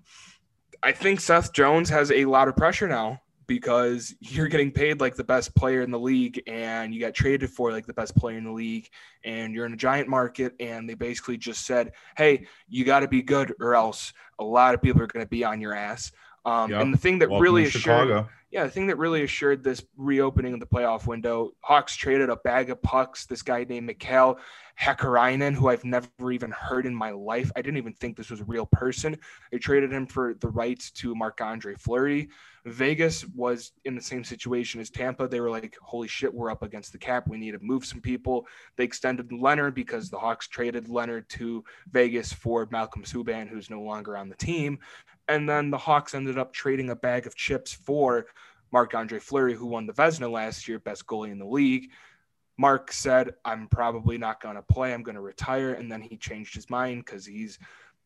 I 0.82 0.92
think 0.92 1.20
Seth 1.20 1.52
Jones 1.52 1.88
has 1.88 2.10
a 2.10 2.24
lot 2.24 2.48
of 2.48 2.56
pressure 2.56 2.88
now 2.88 3.20
because 3.48 4.14
you're 4.20 4.46
getting 4.46 4.70
paid 4.70 5.00
like 5.00 5.16
the 5.16 5.24
best 5.24 5.54
player 5.56 5.80
in 5.80 5.90
the 5.90 5.98
league 5.98 6.40
and 6.46 6.94
you 6.94 7.00
got 7.00 7.14
traded 7.14 7.50
for 7.50 7.72
like 7.72 7.86
the 7.86 7.94
best 7.94 8.14
player 8.14 8.36
in 8.36 8.44
the 8.44 8.52
league 8.52 8.86
and 9.24 9.54
you're 9.54 9.64
in 9.64 9.72
a 9.72 9.76
giant 9.76 10.08
market 10.08 10.54
and 10.60 10.88
they 10.88 10.94
basically 10.94 11.36
just 11.36 11.64
said, 11.66 11.92
"Hey, 12.16 12.46
you 12.68 12.84
got 12.84 13.00
to 13.00 13.08
be 13.08 13.22
good 13.22 13.54
or 13.58 13.74
else 13.74 14.12
a 14.38 14.44
lot 14.44 14.74
of 14.74 14.82
people 14.82 15.02
are 15.02 15.06
going 15.06 15.24
to 15.24 15.28
be 15.28 15.44
on 15.44 15.60
your 15.60 15.74
ass." 15.74 16.12
Um, 16.44 16.70
Yep. 16.70 16.82
And 16.82 16.94
the 16.94 16.98
thing 16.98 17.18
that 17.20 17.30
Welcome 17.30 17.42
really 17.42 17.64
assured. 17.64 18.26
Yeah, 18.50 18.64
the 18.64 18.70
thing 18.70 18.86
that 18.86 18.96
really 18.96 19.22
assured 19.22 19.62
this 19.62 19.82
reopening 19.96 20.54
of 20.54 20.60
the 20.60 20.66
playoff 20.66 21.06
window, 21.06 21.52
Hawks 21.60 21.94
traded 21.94 22.30
a 22.30 22.36
bag 22.36 22.70
of 22.70 22.82
pucks. 22.82 23.26
This 23.26 23.42
guy 23.42 23.64
named 23.64 23.86
Mikhail 23.86 24.38
Hakkarainen, 24.80 25.54
who 25.54 25.68
I've 25.68 25.84
never 25.84 26.30
even 26.30 26.52
heard 26.52 26.86
in 26.86 26.94
my 26.94 27.10
life. 27.10 27.50
I 27.56 27.62
didn't 27.62 27.78
even 27.78 27.94
think 27.94 28.16
this 28.16 28.30
was 28.30 28.40
a 28.40 28.44
real 28.44 28.66
person. 28.66 29.16
They 29.50 29.58
traded 29.58 29.92
him 29.92 30.06
for 30.06 30.34
the 30.34 30.48
rights 30.48 30.92
to 30.92 31.16
Marc 31.16 31.40
Andre 31.40 31.74
Fleury. 31.74 32.28
Vegas 32.64 33.24
was 33.26 33.72
in 33.84 33.96
the 33.96 34.00
same 34.00 34.22
situation 34.22 34.80
as 34.80 34.88
Tampa. 34.88 35.26
They 35.26 35.40
were 35.40 35.50
like, 35.50 35.76
holy 35.82 36.06
shit, 36.06 36.32
we're 36.32 36.50
up 36.50 36.62
against 36.62 36.92
the 36.92 36.98
cap. 36.98 37.26
We 37.26 37.38
need 37.38 37.52
to 37.52 37.58
move 37.60 37.84
some 37.84 38.00
people. 38.00 38.46
They 38.76 38.84
extended 38.84 39.30
Lehner 39.30 39.74
because 39.74 40.10
the 40.10 40.18
Hawks 40.18 40.46
traded 40.46 40.86
Lehner 40.86 41.26
to 41.28 41.64
Vegas 41.90 42.32
for 42.32 42.68
Malcolm 42.70 43.02
Subban, 43.02 43.48
who's 43.48 43.70
no 43.70 43.82
longer 43.82 44.16
on 44.16 44.28
the 44.28 44.36
team. 44.36 44.78
And 45.26 45.48
then 45.48 45.70
the 45.70 45.78
Hawks 45.78 46.14
ended 46.14 46.38
up 46.38 46.52
trading 46.52 46.90
a 46.90 46.96
bag 46.96 47.26
of 47.26 47.34
chips 47.34 47.72
for 47.72 48.26
Marc 48.70 48.94
Andre 48.94 49.18
Fleury, 49.18 49.54
who 49.54 49.66
won 49.66 49.86
the 49.86 49.92
Vezina 49.92 50.30
last 50.30 50.68
year, 50.68 50.78
best 50.78 51.06
goalie 51.06 51.32
in 51.32 51.38
the 51.38 51.46
league. 51.46 51.90
Mark 52.58 52.92
said, 52.92 53.34
I'm 53.44 53.68
probably 53.68 54.18
not 54.18 54.42
going 54.42 54.56
to 54.56 54.62
play. 54.62 54.92
I'm 54.92 55.02
going 55.02 55.14
to 55.14 55.20
retire. 55.20 55.74
And 55.74 55.90
then 55.90 56.00
he 56.02 56.16
changed 56.16 56.54
his 56.54 56.68
mind 56.68 57.04
because 57.04 57.24
he's 57.24 57.58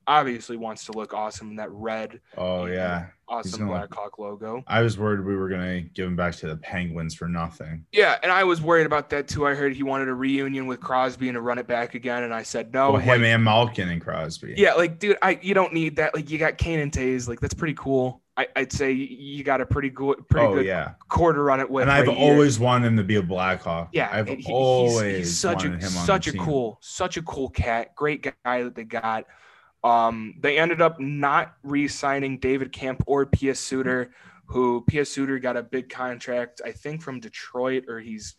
obviously 0.07 0.57
wants 0.57 0.85
to 0.87 0.93
look 0.93 1.15
awesome 1.15 1.51
in 1.51 1.57
that 1.57 1.71
red, 1.71 2.21
Oh 2.37 2.67
yeah. 2.67 3.07
awesome 3.29 3.69
Blackhawk 3.69 4.19
logo. 4.19 4.65
I 4.67 4.83
was 4.83 4.99
worried 4.99 5.25
we 5.25 5.37
were 5.37 5.49
gonna 5.49 5.81
give 5.81 6.09
him 6.09 6.17
back 6.17 6.35
to 6.39 6.49
the 6.49 6.57
Penguins 6.57 7.15
for 7.15 7.29
nothing. 7.29 7.87
Yeah. 7.93 8.19
And 8.25 8.33
I 8.33 8.43
was 8.43 8.61
worried 8.61 8.87
about 8.87 9.11
that 9.11 9.29
too. 9.29 9.47
I 9.47 9.55
heard 9.55 9.75
he 9.77 9.85
wanted 9.85 10.09
a 10.09 10.15
reunion 10.15 10.67
with 10.67 10.81
Crosby 10.81 11.29
and 11.29 11.37
to 11.37 11.41
run 11.41 11.57
it 11.59 11.69
back 11.69 11.95
again. 11.95 12.25
And 12.25 12.35
I 12.35 12.43
said, 12.43 12.73
no. 12.75 12.91
well, 12.91 13.01
him 13.01 13.21
like- 13.23 13.29
and 13.29 13.45
Malkin 13.45 13.89
and 13.91 14.03
Crosby. 14.03 14.55
yeah. 14.57 14.75
Like, 14.75 14.99
dude, 14.99 15.19
I, 15.23 15.39
you 15.41 15.55
don't 15.55 15.73
need 15.73 15.95
that. 15.97 16.17
Like, 16.17 16.31
you 16.31 16.37
got 16.39 16.59
Kane 16.59 16.81
and 16.81 16.91
Toews. 16.91 17.29
Like, 17.29 17.39
that's 17.39 17.55
pretty 17.55 17.75
cool. 17.75 18.23
I, 18.57 18.61
would 18.61 18.73
say 18.73 18.93
you 18.93 19.45
got 19.45 19.61
a 19.61 19.67
pretty 19.67 19.91
good, 19.91 20.29
pretty 20.29 20.47
oh 20.47 20.55
good 20.55 20.67
yeah, 20.67 20.95
to 21.11 21.33
run 21.33 21.61
it 21.61 21.71
with. 21.71 21.83
and 21.83 21.91
I've 21.91 22.07
right 22.07 22.17
here. 22.17 22.33
always 22.33 22.59
wanted 22.59 22.87
him 22.89 22.97
to 22.97 23.05
be 23.05 23.17
a 23.17 23.23
Blackhawk. 23.23 23.91
Yeah, 23.93 24.09
I've 24.13 24.29
he- 24.29 24.37
he's- 24.37 24.51
always 24.51 25.17
he's, 25.19 25.39
such 25.39 25.65
wanted 25.65 25.73
a 25.83 25.87
him 25.87 25.97
on 25.99 26.07
such 26.07 26.27
a 26.29 26.33
team. 26.33 26.43
cool 26.43 26.79
such 26.81 27.17
a 27.17 27.23
cool 27.23 27.49
cat. 27.51 27.95
Great 27.95 28.23
guy 28.45 28.63
that 28.63 28.75
they 28.75 28.85
got. 28.85 29.27
Um, 29.85 30.35
they 30.41 30.59
ended 30.59 30.81
up 30.81 31.01
not 31.01 31.55
re-signing 31.65 32.39
David 32.39 32.73
Kampf 32.73 33.03
or 33.07 33.27
Pius 33.27 33.59
Suter, 33.59 34.13
who 34.47 34.85
Pius 34.89 35.11
Suter 35.11 35.39
got 35.41 35.57
a 35.57 35.63
big 35.63 35.89
contract, 35.89 36.61
I 36.65 36.71
think 36.73 37.03
from 37.03 37.19
Detroit, 37.19 37.85
or 37.89 37.99
he's 37.99 38.37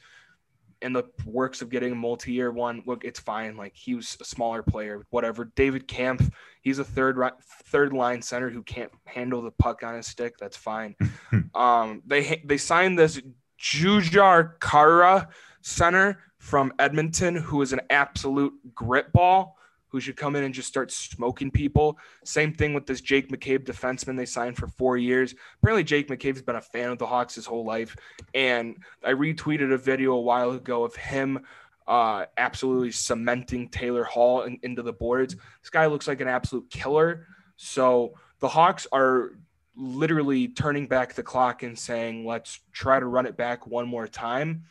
in 0.84 0.94
the 0.94 1.04
works 1.26 1.62
of 1.62 1.70
getting 1.70 1.94
a 1.94 1.96
multi-year 1.96 2.52
one. 2.52 2.84
Look, 2.86 3.06
it's 3.06 3.20
fine. 3.20 3.58
Like 3.58 3.76
he 3.76 3.96
was 3.96 4.18
a 4.22 4.26
smaller 4.26 4.62
player, 4.62 5.06
whatever. 5.10 5.46
David 5.56 5.88
Kampf, 5.88 6.30
he's 6.62 6.80
a 6.80 6.84
third 6.84 7.18
third 7.66 7.94
line 7.94 8.22
center 8.22 8.50
who 8.50 8.62
can't 8.62 8.92
handle 9.06 9.42
the 9.42 9.52
puck 9.52 9.84
on 9.84 9.96
his 9.96 10.08
stick. 10.08 10.38
That's 10.38 10.58
fine. 10.58 10.96
um, 11.56 12.04
they 12.06 12.42
they 12.46 12.58
signed 12.58 13.00
this 13.00 13.22
Jujhar 13.60 14.60
Khaira 14.60 15.30
center 15.62 16.20
from 16.38 16.74
Edmonton, 16.78 17.36
who 17.36 17.62
is 17.62 17.72
an 17.72 17.82
absolute 17.90 18.54
grit 18.76 19.12
ball, 19.14 19.58
who 19.94 20.02
should 20.02 20.18
come 20.18 20.36
in 20.36 20.44
and 20.44 20.54
just 20.54 20.68
start 20.68 20.92
smoking 20.92 21.52
people. 21.52 22.00
Same 22.26 22.52
thing 22.52 22.74
with 22.74 22.88
this 22.88 23.00
Jake 23.00 23.30
McCabe 23.30 23.64
defenseman 23.64 24.18
they 24.18 24.26
signed 24.26 24.58
for 24.58 24.68
four 24.68 24.98
years. 24.98 25.36
Apparently, 25.62 25.84
Jake 25.84 26.10
McCabe's 26.10 26.42
been 26.42 26.56
a 26.56 26.62
fan 26.62 26.90
of 26.90 26.98
the 26.98 27.06
Hawks 27.06 27.36
his 27.36 27.46
whole 27.46 27.64
life. 27.64 27.96
And 28.34 28.78
I 29.06 29.12
retweeted 29.12 29.72
a 29.72 29.78
video 29.78 30.14
a 30.14 30.22
while 30.22 30.52
ago 30.52 30.84
of 30.84 30.96
him 30.96 31.46
uh, 31.88 32.26
absolutely 32.38 32.92
cementing 32.92 33.70
Taylor 33.70 34.04
Hall 34.04 34.42
in, 34.42 34.58
into 34.64 34.82
the 34.82 34.94
boards. 34.94 35.36
This 35.36 35.70
guy 35.70 35.86
looks 35.86 36.08
like 36.08 36.22
an 36.22 36.28
absolute 36.28 36.70
killer. 36.72 37.28
So 37.56 38.16
the 38.40 38.48
Hawks 38.48 38.88
are 38.92 39.38
literally 39.76 40.48
turning 40.48 40.88
back 40.88 41.14
the 41.14 41.24
clock 41.24 41.62
and 41.62 41.78
saying, 41.78 42.26
let's 42.26 42.60
try 42.72 43.00
to 43.00 43.06
run 43.06 43.28
it 43.28 43.38
back 43.38 43.68
one 43.68 43.88
more 43.88 44.08
time. 44.08 44.64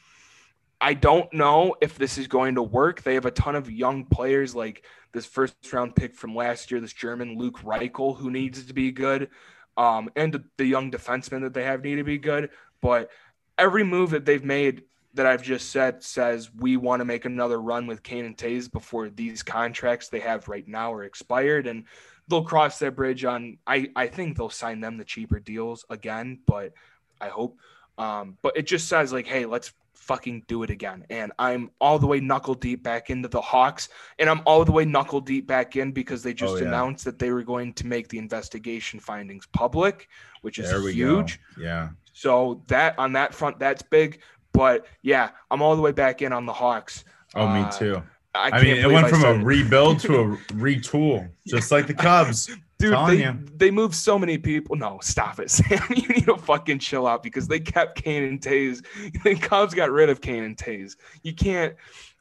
I 0.83 0.95
don't 0.95 1.33
know 1.33 1.77
if 1.81 1.97
this 1.97 2.19
is 2.19 2.27
going 2.27 2.57
to 2.57 2.63
work. 2.63 3.03
They 3.03 3.15
have 3.15 3.25
a 3.25 3.31
ton 3.31 3.55
of 3.55 3.71
young 3.71 4.05
players 4.05 4.53
like 4.53 4.85
this 5.13 5.27
first 5.27 5.55
round 5.73 5.95
pick 5.95 6.15
from 6.15 6.35
last 6.35 6.71
year, 6.71 6.81
this 6.81 6.93
German 6.93 7.37
Luke 7.37 7.61
Reichel, 7.61 8.17
who 8.17 8.31
needs 8.31 8.65
to 8.65 8.75
be 8.75 8.91
good. 8.91 9.29
Um, 9.77 10.11
and 10.17 10.45
the, 10.57 10.67
young 10.67 10.91
defensemen 10.91 11.43
that 11.43 11.55
they 11.55 11.65
have 11.65 11.83
need 11.83 11.97
to 11.97 12.05
be 12.05 12.19
good. 12.19 12.51
But 12.81 13.11
every 13.59 13.85
move 13.85 14.11
that 14.11 14.25
they've 14.25 14.45
made 14.45 14.83
that 15.15 15.27
I've 15.27 15.43
just 15.43 15.71
said 15.71 16.03
says 16.03 16.51
we 16.55 16.77
want 16.77 17.01
to 17.01 17.05
make 17.05 17.25
another 17.25 17.61
run 17.61 17.87
with 17.87 18.03
Kane 18.03 18.25
and 18.25 18.37
Toews 18.37 18.71
before 18.71 19.09
these 19.09 19.43
contracts 19.43 20.09
they 20.09 20.21
have 20.21 20.49
right 20.49 20.67
now 20.67 20.93
are 20.93 21.05
expired. 21.05 21.67
And 21.67 21.85
they'll 22.29 22.45
cross 22.45 22.79
that 22.79 22.97
bridge 22.97 23.25
on 23.25 23.59
I, 23.67 23.91
I 23.95 24.07
think 24.07 24.37
they'll 24.37 24.51
sign 24.51 24.81
them 24.81 24.97
the 24.97 25.05
cheaper 25.05 25.39
deals 25.39 25.85
again, 25.91 26.41
but 26.47 26.73
I 27.21 27.29
hope. 27.29 27.59
Um, 27.99 28.39
but 28.43 28.57
it 28.57 28.67
just 28.67 28.89
says 28.89 29.13
like, 29.13 29.27
hey, 29.27 29.45
let's 29.45 29.73
fucking 30.03 30.43
do 30.49 30.63
it 30.65 30.71
again. 30.71 31.05
And 31.11 31.33
I'm 31.39 31.71
all 31.81 31.99
the 31.99 32.07
way 32.07 32.19
knuckle 32.21 32.55
deep 32.55 32.83
back 32.83 33.09
into 33.11 33.29
the 33.29 33.41
Hawks, 33.41 33.89
and 34.19 34.29
I'm 34.29 34.43
all 34.47 34.65
the 34.65 34.73
way 34.73 34.85
knuckle 34.85 35.21
deep 35.21 35.47
back 35.47 35.77
in 35.77 35.93
because 35.93 36.23
they 36.23 36.35
just 36.35 36.55
Oh, 36.55 36.57
yeah. 36.59 36.67
announced 36.69 37.05
that 37.05 37.19
they 37.19 37.31
were 37.31 37.43
going 37.45 37.73
to 37.75 37.87
make 37.87 38.09
the 38.09 38.19
investigation 38.19 38.99
findings 39.01 39.47
public, 39.47 40.09
which 40.43 40.59
is 40.59 40.71
huge. 40.95 41.41
go. 41.57 41.63
Yeah. 41.63 41.89
So 42.13 42.63
that 42.67 42.99
on 42.99 43.13
that 43.15 43.33
front, 43.35 43.59
that's 43.59 43.83
big. 43.83 44.21
But 44.53 44.87
yeah, 45.03 45.31
I'm 45.51 45.63
all 45.63 45.77
the 45.77 45.83
way 45.83 45.93
back 45.93 46.21
in 46.21 46.33
on 46.33 46.45
the 46.47 46.53
Hawks. 46.53 47.05
Oh, 47.35 47.49
me 47.49 47.61
Uh, 47.61 47.71
too. 47.71 48.03
I, 48.35 48.51
I, 48.51 48.63
mean, 48.63 48.77
it 48.77 48.87
went 48.91 49.07
I 49.07 49.11
from 49.11 49.25
a 49.25 49.45
rebuild 49.45 50.01
to 50.01 50.17
a 50.21 50.25
retool, 50.55 51.29
just 51.47 51.71
like 51.71 51.87
the 51.87 51.95
Cubs. 51.95 52.51
Dude, 52.83 52.93
Telling 52.93 53.17
they, 53.19 53.25
you. 53.25 53.39
they 53.57 53.71
moved 53.71 53.95
so 53.95 54.19
many 54.19 54.39
people. 54.39 54.75
No, 54.77 54.99
stop 55.03 55.39
it, 55.39 55.51
Sam. 55.57 55.81
You 55.95 56.09
need 56.09 56.27
to 56.27 56.37
fucking 56.37 56.81
chill 56.81 57.07
out 57.07 57.23
because 57.23 57.47
they 57.47 57.61
kept 57.61 58.03
Kane 58.03 58.25
and 58.25 58.41
Toews. 58.41 58.85
The 59.25 59.35
Cubs 59.37 59.73
got 59.73 59.91
rid 59.91 60.09
of 60.11 60.21
Kane 60.21 60.43
and 60.43 60.57
Toews. 60.57 60.97
You 61.23 61.33
can't. 61.35 61.75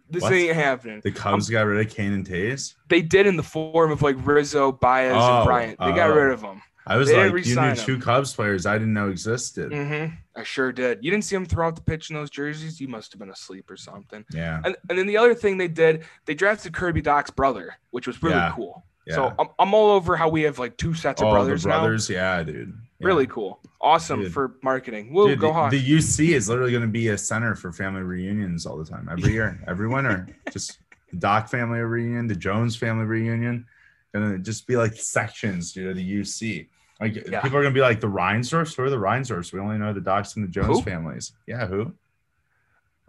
This 0.09 0.23
What? 0.23 0.33
ain't 0.33 0.55
happening. 0.55 1.01
The 1.03 1.11
Cubs 1.11 1.49
got 1.49 1.63
rid 1.65 1.85
of 1.85 1.91
Kane 1.93 2.11
and 2.13 2.27
Toews. 2.27 2.75
They 2.89 3.01
did 3.01 3.25
in 3.27 3.37
the 3.37 3.43
form 3.43 3.91
of 3.91 4.01
like 4.01 4.17
Rizzo, 4.19 4.71
Baez, 4.71 5.13
Oh, 5.15 5.37
and 5.37 5.45
Bryant. 5.45 5.79
They 5.79 5.91
got 5.93 6.11
oh. 6.11 6.15
rid 6.15 6.31
of 6.31 6.41
them. 6.41 6.61
I 6.85 6.97
was 6.97 7.09
They 7.09 7.29
like, 7.29 7.45
you 7.45 7.55
knew 7.55 7.75
two 7.75 7.99
Cubs 7.99 8.33
players 8.33 8.65
I 8.65 8.73
didn't 8.77 8.93
know 8.93 9.09
existed. 9.09 9.71
hmm 9.71 10.05
I 10.35 10.43
sure 10.43 10.71
did. 10.71 11.03
You 11.03 11.11
didn't 11.11 11.25
see 11.25 11.35
them 11.35 11.45
throw 11.45 11.67
out 11.67 11.75
the 11.75 11.81
pitch 11.81 12.09
in 12.09 12.15
those 12.15 12.29
jerseys. 12.29 12.81
You 12.81 12.87
must 12.87 13.13
have 13.13 13.19
been 13.19 13.29
asleep 13.29 13.69
or 13.69 13.77
something. 13.77 14.25
Yeah. 14.33 14.61
And, 14.65 14.75
and 14.89 14.97
then 14.97 15.05
the 15.07 15.17
other 15.17 15.33
thing 15.35 15.57
they 15.57 15.67
did, 15.67 16.03
they 16.25 16.33
drafted 16.33 16.73
Kirby 16.73 17.01
Dach's 17.01 17.29
brother, 17.31 17.75
which 17.91 18.07
was 18.07 18.21
really 18.23 18.35
Yeah. 18.35 18.51
cool. 18.55 18.83
Yeah. 19.05 19.15
So 19.15 19.33
I'm, 19.39 19.47
I'm 19.57 19.73
all 19.73 19.91
over 19.91 20.15
how 20.15 20.29
we 20.29 20.43
have 20.43 20.59
like 20.59 20.77
two 20.77 20.93
sets 20.93 21.21
of 21.21 21.27
oh, 21.27 21.31
brothers, 21.31 21.63
the 21.63 21.69
brothers. 21.69 22.09
Yeah, 22.09 22.43
dude. 22.43 22.73
Yeah. 22.99 23.07
Really 23.07 23.25
cool. 23.27 23.59
Awesome 23.79 24.21
Dude. 24.21 24.33
for 24.33 24.57
marketing. 24.61 25.11
Woo, 25.11 25.27
Dude, 25.27 25.39
go 25.39 25.47
the, 25.47 25.53
Hawks. 25.53 25.71
the 25.71 25.97
UC 25.97 26.33
is 26.33 26.47
literally 26.47 26.71
going 26.71 26.83
to 26.83 26.87
be 26.87 27.07
a 27.07 27.17
center 27.17 27.55
for 27.55 27.71
family 27.71 28.03
reunions 28.03 28.67
all 28.67 28.77
the 28.77 28.85
time, 28.85 29.09
every 29.11 29.33
year, 29.33 29.59
every 29.67 29.87
winter. 29.87 30.27
Just 30.51 30.77
the 31.11 31.17
Dach 31.17 31.49
family 31.49 31.79
reunion, 31.79 32.27
the 32.27 32.35
Jones 32.35 32.75
family 32.75 33.05
reunion, 33.05 33.65
gonna 34.13 34.37
just 34.37 34.67
be 34.67 34.75
like 34.75 34.93
sections, 34.93 35.73
dude, 35.73 35.89
of 35.89 35.95
the 35.95 36.21
UC. 36.21 36.67
Like 36.99 37.15
Yeah. 37.27 37.41
people 37.41 37.57
are 37.57 37.63
gonna 37.63 37.73
be 37.73 37.81
like 37.81 38.01
the 38.01 38.07
Reinsdorfs. 38.07 38.75
Who 38.75 38.83
are 38.83 38.89
the 38.89 38.97
Reinsdorfs? 38.97 39.51
We 39.51 39.59
only 39.59 39.77
know 39.77 39.93
the 39.93 40.01
Dachs 40.01 40.35
and 40.35 40.45
the 40.45 40.51
Jones 40.51 40.79
Who? 40.79 40.81
families. 40.83 41.33
Yeah, 41.47 41.65
who? 41.65 41.93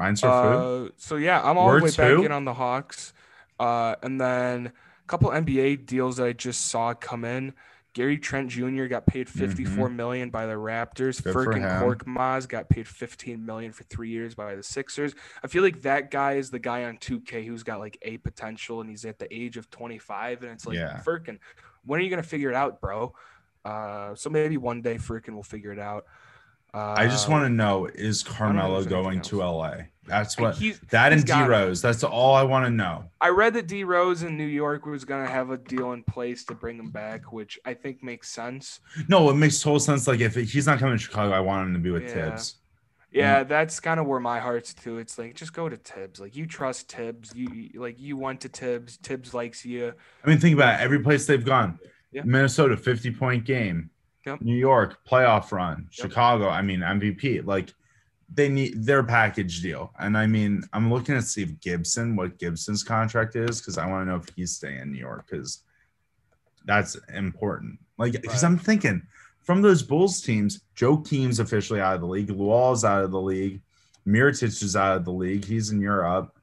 Reinsdorf 0.00 0.42
who? 0.42 0.86
Uh, 0.86 0.88
so 0.96 1.16
yeah, 1.16 1.40
I'm 1.42 1.58
all 1.58 1.70
the 1.72 1.84
way 1.84 1.90
back 1.90 2.10
who? 2.10 2.24
in 2.24 2.32
on 2.32 2.44
the 2.44 2.54
Hawks. 2.54 3.12
Uh, 3.60 3.94
and 4.02 4.20
then 4.20 4.72
couple 5.12 5.30
NBA 5.30 5.84
deals 5.84 6.16
that 6.16 6.26
I 6.26 6.32
just 6.32 6.68
saw 6.68 6.94
come 6.94 7.26
in. 7.26 7.52
Gary 7.92 8.16
Trent 8.16 8.48
Jr. 8.48 8.86
got 8.86 9.06
paid 9.06 9.28
fifty-four 9.28 9.90
million 9.90 10.30
by 10.30 10.46
the 10.46 10.54
Raptors. 10.54 11.20
Mm-hmm. 11.20 11.38
Furkan 11.38 11.56
him. 11.56 11.82
Korkmaz 11.82 12.48
got 12.48 12.70
paid 12.70 12.88
15 12.88 13.44
million 13.44 13.72
for 13.72 13.84
three 13.84 14.08
years 14.08 14.34
by 14.34 14.54
the 14.54 14.62
Sixers. 14.62 15.14
I 15.44 15.48
feel 15.48 15.62
like 15.62 15.82
that 15.82 16.10
guy 16.10 16.36
is 16.36 16.50
the 16.50 16.58
guy 16.58 16.84
on 16.84 16.96
2K 16.96 17.46
who's 17.46 17.62
got 17.62 17.80
like 17.80 17.98
a 18.00 18.16
potential 18.16 18.80
and 18.80 18.88
he's 18.88 19.04
at 19.04 19.18
the 19.18 19.28
age 19.30 19.58
of 19.58 19.70
25. 19.70 20.42
And 20.42 20.52
it's 20.52 20.66
like, 20.66 20.76
Yeah. 20.76 21.02
Furkan, 21.04 21.38
when 21.84 22.00
are 22.00 22.02
you 22.02 22.08
going 22.08 22.22
to 22.22 22.28
figure 22.28 22.48
it 22.48 22.56
out, 22.56 22.80
bro? 22.80 23.14
Uh, 23.62 24.14
so 24.14 24.30
maybe 24.30 24.56
one 24.56 24.80
day 24.80 24.94
Furkan 24.94 25.34
will 25.34 25.42
figure 25.42 25.72
it 25.72 25.78
out. 25.78 26.06
Uh, 26.74 26.94
I 26.96 27.06
just 27.06 27.28
want 27.28 27.44
to 27.44 27.50
know 27.50 27.86
is 27.86 28.22
Carmelo 28.22 28.76
anything 28.76 28.90
going 28.90 29.18
else. 29.18 29.28
to 29.28 29.38
LA? 29.38 29.74
That's 30.06 30.38
what 30.38 30.56
he's, 30.56 30.80
that 30.90 31.12
and 31.12 31.24
D 31.24 31.32
it. 31.32 31.46
Rose. 31.46 31.80
That's 31.80 32.02
all 32.02 32.34
I 32.34 32.42
want 32.42 32.64
to 32.66 32.70
know. 32.70 33.04
I 33.20 33.28
read 33.28 33.54
that 33.54 33.66
D 33.68 33.84
Rose 33.84 34.22
in 34.22 34.36
New 34.36 34.46
York 34.46 34.86
was 34.86 35.04
going 35.04 35.24
to 35.24 35.30
have 35.30 35.50
a 35.50 35.58
deal 35.58 35.92
in 35.92 36.02
place 36.02 36.44
to 36.46 36.54
bring 36.54 36.78
him 36.78 36.90
back, 36.90 37.32
which 37.32 37.58
I 37.64 37.74
think 37.74 38.02
makes 38.02 38.30
sense. 38.30 38.80
No, 39.08 39.30
it 39.30 39.34
makes 39.34 39.60
total 39.60 39.78
sense. 39.80 40.08
Like 40.08 40.20
if 40.20 40.34
he's 40.34 40.66
not 40.66 40.78
coming 40.78 40.96
to 40.96 41.02
Chicago, 41.02 41.32
I 41.32 41.40
want 41.40 41.68
him 41.68 41.74
to 41.74 41.80
be 41.80 41.90
with 41.90 42.04
Yeah. 42.04 42.30
Thibs. 42.30 42.56
Yeah, 43.12 43.44
that's 43.44 43.78
kind 43.78 44.00
of 44.00 44.06
where 44.06 44.20
my 44.20 44.40
heart's 44.40 44.72
to. 44.74 44.96
It's 44.96 45.18
like 45.18 45.34
just 45.34 45.52
go 45.52 45.68
to 45.68 45.76
Thibs. 45.76 46.18
Like 46.18 46.34
you 46.34 46.46
trust 46.46 46.90
Thibs. 46.90 47.30
You 47.34 47.68
like 47.74 48.00
you 48.00 48.16
went 48.16 48.40
to 48.40 48.48
Thibs. 48.48 48.96
Thibs 48.96 49.34
likes 49.34 49.66
you. 49.66 49.92
I 50.24 50.28
mean, 50.28 50.38
think 50.38 50.54
about 50.54 50.80
it. 50.80 50.82
Every 50.82 51.00
place 51.00 51.26
they've 51.26 51.44
gone. 51.44 51.78
Yeah. 52.10 52.22
Minnesota, 52.24 52.76
50 52.76 53.10
point 53.12 53.44
game. 53.44 53.90
Yep. 54.26 54.42
New 54.42 54.56
York, 54.56 54.98
playoff 55.08 55.52
run. 55.52 55.78
Yep. 55.78 55.88
Chicago, 55.90 56.48
I 56.48 56.62
mean, 56.62 56.80
MVP. 56.80 57.44
Like 57.44 57.72
they 58.34 58.48
need 58.48 58.84
their 58.84 59.02
package 59.02 59.60
deal. 59.60 59.92
And 59.98 60.16
I 60.16 60.26
mean, 60.26 60.64
I'm 60.72 60.92
looking 60.92 61.14
to 61.14 61.22
see 61.22 61.42
if 61.42 61.60
Gibson, 61.60 62.16
what 62.16 62.38
Gibson's 62.38 62.82
contract 62.82 63.36
is, 63.36 63.60
because 63.60 63.78
I 63.78 63.86
want 63.86 64.06
to 64.06 64.10
know 64.10 64.16
if 64.16 64.28
he's 64.34 64.52
staying 64.56 64.80
in 64.80 64.92
New 64.92 64.98
York, 64.98 65.26
because 65.28 65.62
that's 66.64 66.96
important. 67.14 67.78
Like, 67.98 68.12
because 68.12 68.42
Right. 68.42 68.50
I'm 68.50 68.58
thinking 68.58 69.02
from 69.42 69.60
those 69.60 69.82
Bulls 69.82 70.20
teams, 70.22 70.62
Joakim's 70.76 71.40
officially 71.40 71.80
out 71.80 71.96
of 71.96 72.00
the 72.00 72.06
league, 72.06 72.30
Luol's 72.30 72.84
out 72.84 73.04
of 73.04 73.10
the 73.10 73.20
league, 73.20 73.60
Mirotic 74.06 74.62
is 74.62 74.76
out 74.76 74.96
of 74.96 75.04
the 75.04 75.12
league. 75.12 75.44
He's 75.44 75.70
in 75.70 75.80
Europe. 75.80 76.36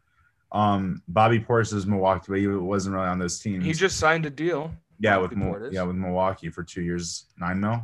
Um, 0.51 1.01
Bobby 1.07 1.39
Portis 1.39 1.73
is 1.73 1.85
Milwaukee, 1.85 2.25
but 2.29 2.39
he 2.39 2.47
wasn't 2.47 2.95
really 2.95 3.07
on 3.07 3.19
those 3.19 3.39
teams. 3.39 3.65
He 3.65 3.73
just 3.73 3.97
signed 3.97 4.25
a 4.25 4.29
deal. 4.29 4.71
Yeah, 4.99 5.17
with 5.17 5.31
Portis. 5.31 5.71
yeah 5.71 5.83
with 5.83 5.95
Milwaukee 5.95 6.49
for 6.49 6.63
two 6.63 6.81
years, 6.81 7.25
nine 7.37 7.59
mil. 7.59 7.81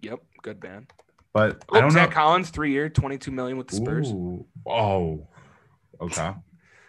Yep, 0.00 0.20
good 0.42 0.62
man. 0.62 0.86
But 1.34 1.62
Oh, 1.68 1.76
I 1.76 1.80
don't 1.80 1.90
Zach 1.90 2.08
know. 2.10 2.14
Collins, 2.14 2.50
three 2.50 2.72
year, 2.72 2.88
twenty 2.88 3.18
two 3.18 3.30
million 3.30 3.58
with 3.58 3.68
the 3.68 3.76
Spurs. 3.76 4.10
Ooh, 4.10 4.46
oh, 4.66 5.26
okay, 6.00 6.32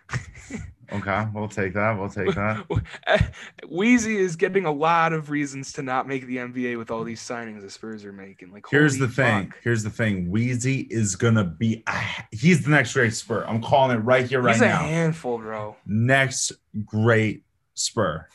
okay. 0.93 1.27
We'll 1.33 1.47
take 1.49 1.73
that. 1.73 1.97
We'll 1.99 2.09
take 2.09 2.33
that. 2.35 2.65
Weezy 3.65 4.15
is 4.15 4.35
getting 4.35 4.65
a 4.65 4.71
lot 4.71 5.13
of 5.13 5.29
reasons 5.29 5.73
to 5.73 5.81
not 5.83 6.07
make 6.07 6.25
the 6.25 6.37
NBA 6.37 6.77
with 6.77 6.89
all 6.89 7.03
these 7.03 7.21
signings 7.21 7.61
the 7.61 7.69
Spurs 7.69 8.05
are 8.05 8.13
making. 8.13 8.51
Like, 8.51 8.65
Here's 8.71 8.97
the 8.97 9.07
thing. 9.07 9.53
Here's 9.63 9.83
the 9.83 9.89
thing. 9.89 10.31
Weezy 10.31 10.87
is 10.89 11.15
gonna 11.15 11.43
be. 11.43 11.83
a- 11.87 12.25
he's 12.31 12.63
the 12.63 12.71
next 12.71 12.93
great 12.93 13.13
Spur. 13.13 13.43
I'm 13.45 13.61
calling 13.61 13.95
it 13.97 13.99
right 14.01 14.25
here, 14.25 14.41
right 14.41 14.53
He's 14.55 14.61
a 14.61 14.67
now. 14.67 14.79
handful, 14.79 15.37
bro. 15.37 15.75
Next 15.85 16.53
great 16.85 17.43
Spur. 17.73 18.25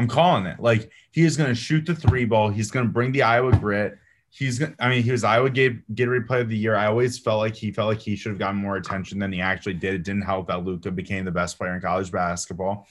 I'm 0.00 0.08
calling 0.08 0.46
it. 0.46 0.58
Like 0.58 0.90
he 1.10 1.26
is 1.26 1.36
gonna 1.36 1.54
shoot 1.54 1.84
the 1.84 1.94
three 1.94 2.24
ball. 2.24 2.48
He's 2.48 2.70
gonna 2.70 2.88
bring 2.88 3.12
the 3.12 3.22
Iowa 3.22 3.52
grit. 3.52 3.98
He's 4.30 4.58
gonna. 4.58 4.74
I 4.78 4.88
mean, 4.88 5.02
he 5.02 5.12
was 5.12 5.24
Iowa 5.24 5.50
Gatorade 5.50 6.26
Player 6.26 6.40
of 6.40 6.48
the 6.48 6.56
Year. 6.56 6.74
I 6.74 6.86
always 6.86 7.18
felt 7.18 7.38
like 7.38 7.54
he 7.54 7.70
felt 7.70 7.88
like 7.88 8.00
he 8.00 8.16
should 8.16 8.30
have 8.30 8.38
gotten 8.38 8.56
more 8.56 8.76
attention 8.76 9.18
than 9.18 9.30
he 9.30 9.42
actually 9.42 9.74
did. 9.74 9.92
It 9.92 10.02
didn't 10.02 10.22
help 10.22 10.48
that 10.48 10.64
Luka 10.64 10.90
became 10.90 11.26
the 11.26 11.30
best 11.30 11.58
player 11.58 11.74
in 11.74 11.82
college 11.82 12.10
basketball. 12.10 12.88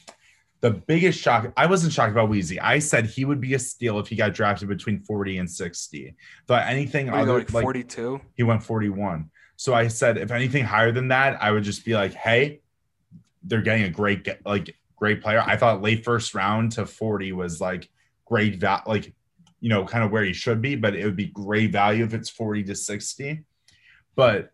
the 0.62 0.70
biggest 0.70 1.20
shock, 1.20 1.52
I 1.58 1.66
wasn't 1.66 1.94
shocked 1.94 2.12
about 2.12 2.30
Weezy. 2.30 2.60
I 2.62 2.78
said 2.78 3.08
he 3.08 3.26
would 3.26 3.42
be 3.42 3.56
a 3.56 3.60
steal 3.60 3.98
if 3.98 4.08
he 4.08 4.16
got 4.16 4.36
drafted 4.36 4.68
between 4.68 5.00
40 5.00 5.40
and 5.40 5.50
60. 5.50 6.16
Thought 6.48 6.68
anything 6.68 7.10
other 7.10 7.40
like 7.40 7.54
like 7.54 7.64
42. 7.64 8.22
he 8.36 8.44
went 8.44 8.62
41. 8.62 9.32
So 9.56 9.74
I 9.74 9.88
said 9.88 10.20
if 10.20 10.30
anything 10.30 10.64
higher 10.64 10.92
than 10.92 11.08
that, 11.08 11.42
I 11.42 11.50
would 11.50 11.64
just 11.64 11.84
be 11.86 11.96
like, 11.96 12.14
hey, 12.14 12.62
they're 13.42 13.62
getting 13.64 13.86
a 13.86 13.90
great 13.90 14.28
like 14.46 14.76
great 15.00 15.22
player. 15.22 15.42
I 15.46 15.56
thought 15.58 15.82
late 15.82 16.04
first 16.04 16.36
round 16.36 16.74
to 16.74 16.86
40 16.86 17.32
was 17.32 17.60
like 17.62 17.90
great 18.26 18.60
value, 18.60 18.84
like 18.86 19.14
you 19.62 19.70
know, 19.70 19.84
kind 19.86 20.04
of 20.04 20.12
where 20.12 20.24
he 20.24 20.32
should 20.34 20.62
be, 20.62 20.76
but 20.76 20.96
it 20.96 21.04
would 21.04 21.16
be 21.18 21.28
great 21.28 21.72
value 21.72 22.04
if 22.06 22.14
it's 22.14 22.30
40 22.30 22.64
to 22.66 22.76
60. 22.76 23.44
But 24.16 24.54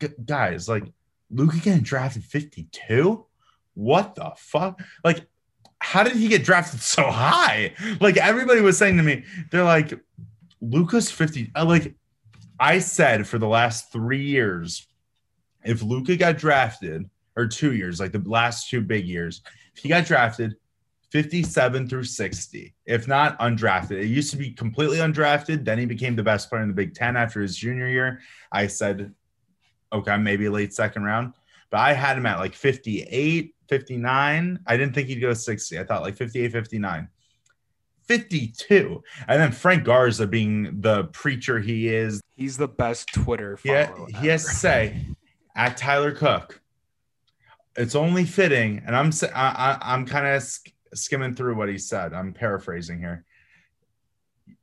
g- 0.00 0.08
guys, 0.24 0.68
like 0.68 0.84
Luka 1.30 1.58
getting 1.58 1.82
drafted 1.82 2.24
52? 2.24 3.26
What 3.74 4.14
the 4.14 4.32
fuck? 4.36 4.80
Like, 5.04 5.26
how 5.80 6.02
did 6.02 6.14
he 6.16 6.28
get 6.28 6.44
drafted 6.44 6.80
so 6.80 7.10
high? 7.10 7.74
Like 8.00 8.16
everybody 8.16 8.60
was 8.62 8.78
saying 8.78 8.96
to 8.96 9.02
me, 9.02 9.24
they're 9.50 9.64
like, 9.64 9.92
Luka's 10.62 11.10
50. 11.10 11.50
uh, 11.54 11.64
Like 11.66 11.94
I 12.58 12.78
said 12.78 13.26
for 13.26 13.38
the 13.38 13.46
last 13.48 13.92
three 13.92 14.24
years, 14.24 14.86
if 15.64 15.82
Luka 15.82 16.16
got 16.16 16.38
drafted, 16.38 17.10
or 17.36 17.46
two 17.46 17.74
years, 17.74 18.00
like 18.00 18.12
the 18.12 18.22
last 18.24 18.70
two 18.70 18.80
big 18.80 19.06
years, 19.06 19.42
he 19.78 19.88
got 19.88 20.06
drafted 20.06 20.56
57 21.10 21.88
through 21.88 22.04
60, 22.04 22.74
if 22.84 23.06
not 23.06 23.38
undrafted. 23.38 24.02
It 24.02 24.06
used 24.06 24.30
to 24.32 24.36
be 24.36 24.50
completely 24.50 24.98
undrafted. 24.98 25.64
Then 25.64 25.78
he 25.78 25.86
became 25.86 26.16
the 26.16 26.22
best 26.22 26.48
player 26.48 26.62
in 26.62 26.68
the 26.68 26.74
Big 26.74 26.94
Ten 26.94 27.16
after 27.16 27.40
his 27.40 27.56
junior 27.56 27.88
year. 27.88 28.20
I 28.50 28.66
said, 28.66 29.14
okay, 29.92 30.16
maybe 30.16 30.48
late 30.48 30.74
second 30.74 31.04
round, 31.04 31.34
but 31.70 31.80
I 31.80 31.92
had 31.92 32.18
him 32.18 32.26
at 32.26 32.38
like 32.38 32.54
58, 32.54 33.54
59. 33.68 34.58
I 34.66 34.76
didn't 34.76 34.94
think 34.94 35.08
he'd 35.08 35.20
go 35.20 35.32
60. 35.32 35.78
I 35.78 35.84
thought 35.84 36.02
like 36.02 36.16
58, 36.16 36.52
59. 36.52 37.08
52. 38.02 39.02
And 39.28 39.40
then 39.40 39.52
Frank 39.52 39.84
Garza 39.84 40.26
being 40.26 40.80
the 40.80 41.04
preacher 41.04 41.60
he 41.60 41.88
is, 41.88 42.20
He's 42.36 42.56
the 42.56 42.68
best 42.68 43.08
Twitter 43.14 43.58
he, 43.62 43.70
ha- 43.70 44.06
he 44.20 44.26
has 44.28 44.44
to 44.44 44.50
say 44.50 45.06
at 45.56 45.76
Tyler 45.76 46.12
Cook, 46.12 46.60
it's 47.76 47.94
only 47.94 48.24
fitting, 48.24 48.82
and 48.86 48.96
I'm 48.96 49.10
I, 49.34 49.78
I, 49.80 49.94
I'm 49.94 50.06
kind 50.06 50.26
of 50.26 50.42
sk- 50.42 50.72
skimming 50.94 51.34
through 51.34 51.56
what 51.56 51.68
he 51.68 51.78
said. 51.78 52.12
I'm 52.14 52.32
paraphrasing 52.32 52.98
here. 52.98 53.24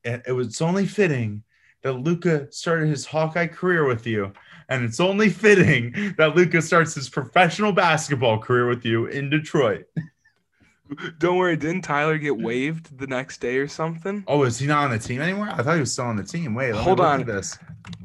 It, 0.03 0.23
it 0.27 0.31
was 0.31 0.61
only 0.61 0.85
fitting 0.85 1.43
that 1.81 1.93
Luka 1.93 2.51
started 2.51 2.87
his 2.87 3.05
Hawkeye 3.05 3.47
career 3.47 3.85
with 3.85 4.07
you, 4.07 4.31
and 4.69 4.83
it's 4.83 4.99
only 4.99 5.29
fitting 5.29 6.13
that 6.17 6.35
Luka 6.35 6.61
starts 6.61 6.95
his 6.95 7.09
professional 7.09 7.71
basketball 7.73 8.39
career 8.39 8.67
with 8.67 8.85
you 8.85 9.07
in 9.07 9.29
Detroit. 9.29 9.85
Don't 11.17 11.37
worry, 11.37 11.57
didn't 11.57 11.81
Tyler 11.81 12.17
get 12.17 12.37
waived 12.37 12.97
the 12.99 13.07
next 13.07 13.39
day 13.39 13.57
or 13.57 13.67
something? 13.67 14.23
Oh, 14.27 14.43
is 14.43 14.59
he 14.59 14.67
not 14.67 14.83
on 14.85 14.91
the 14.91 14.99
team 14.99 15.21
anymore? 15.21 15.49
I 15.49 15.63
thought 15.63 15.73
he 15.73 15.79
was 15.79 15.91
still 15.91 16.05
on 16.05 16.17
the 16.17 16.23
team. 16.23 16.53
Wait, 16.53 16.73
Hold 16.75 16.99
on. 16.99 17.23
this. 17.25 17.57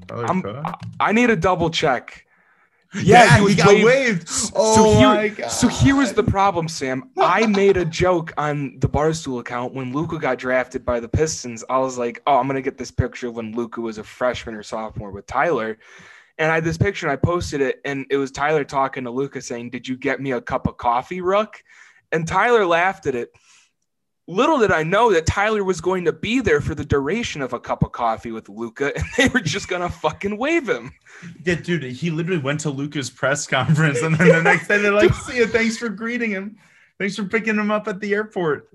Tyler 0.06 0.26
I'm- 0.26 0.42
Cook? 0.42 0.64
I 0.98 1.12
need 1.12 1.28
a 1.30 1.36
double 1.36 1.70
check. 1.70 2.24
Yeah, 2.94 3.36
he, 3.36 3.42
was 3.42 3.54
got 3.54 3.84
waived. 3.84 4.28
Oh 4.54 4.98
here, 4.98 5.08
my 5.08 5.28
god. 5.28 5.48
so 5.48 5.68
here 5.68 5.94
was 5.94 6.14
the 6.14 6.22
problem, 6.22 6.68
Sam. 6.68 7.10
I 7.18 7.46
made 7.46 7.76
a 7.76 7.84
joke 7.84 8.32
on 8.38 8.78
the 8.78 8.88
Barstool 8.88 9.40
account 9.40 9.74
when 9.74 9.92
Luka 9.92 10.18
got 10.18 10.38
drafted 10.38 10.84
by 10.86 10.98
the 10.98 11.08
Pistons. 11.08 11.64
I 11.68 11.78
was 11.78 11.98
like, 11.98 12.22
"Oh, 12.26 12.36
I'm 12.36 12.46
gonna 12.46 12.62
get 12.62 12.78
this 12.78 12.90
picture 12.90 13.28
of 13.28 13.36
when 13.36 13.54
Luka 13.54 13.82
was 13.82 13.98
a 13.98 14.04
freshman 14.04 14.54
or 14.54 14.62
sophomore 14.62 15.10
with 15.10 15.26
Tyler." 15.26 15.78
And 16.38 16.52
I 16.52 16.56
had 16.56 16.64
this 16.64 16.78
picture 16.78 17.06
and 17.06 17.12
I 17.12 17.16
posted 17.16 17.60
it, 17.60 17.80
and 17.84 18.06
it 18.10 18.16
was 18.16 18.30
Tyler 18.30 18.64
talking 18.64 19.04
to 19.04 19.10
Luka 19.10 19.42
saying, 19.42 19.70
Did 19.70 19.88
you 19.88 19.96
get 19.96 20.20
me 20.20 20.32
a 20.32 20.40
cup 20.40 20.66
of 20.68 20.76
coffee, 20.76 21.20
Rook? 21.20 21.62
And 22.12 22.26
Tyler 22.26 22.64
laughed 22.64 23.06
at 23.06 23.14
it. 23.16 23.32
Little 24.30 24.58
did 24.58 24.70
I 24.70 24.82
know 24.82 25.10
that 25.14 25.24
Tyler 25.24 25.64
was 25.64 25.80
going 25.80 26.04
to 26.04 26.12
be 26.12 26.40
there 26.40 26.60
for 26.60 26.74
the 26.74 26.84
duration 26.84 27.40
of 27.40 27.54
a 27.54 27.58
cup 27.58 27.82
of 27.82 27.92
coffee 27.92 28.30
with 28.30 28.50
Luka, 28.50 28.94
and 28.96 29.04
they 29.16 29.28
were 29.28 29.40
just 29.40 29.68
gonna 29.68 29.88
fucking 29.88 30.36
wave 30.36 30.68
him. 30.68 30.92
Yeah, 31.44 31.54
dude, 31.54 31.82
he 31.84 32.10
literally 32.10 32.40
went 32.40 32.60
to 32.60 32.70
Luka's 32.70 33.08
press 33.08 33.46
conference, 33.46 34.02
and 34.02 34.14
then 34.16 34.28
the 34.28 34.42
next 34.42 34.68
day 34.68 34.76
they're 34.76 34.92
like, 34.92 35.14
"See 35.24 35.38
you, 35.38 35.46
thanks 35.46 35.78
for 35.78 35.88
greeting 35.88 36.30
him, 36.30 36.58
thanks 36.98 37.16
for 37.16 37.24
picking 37.24 37.56
him 37.56 37.70
up 37.70 37.88
at 37.88 38.00
the 38.00 38.12
airport." 38.12 38.68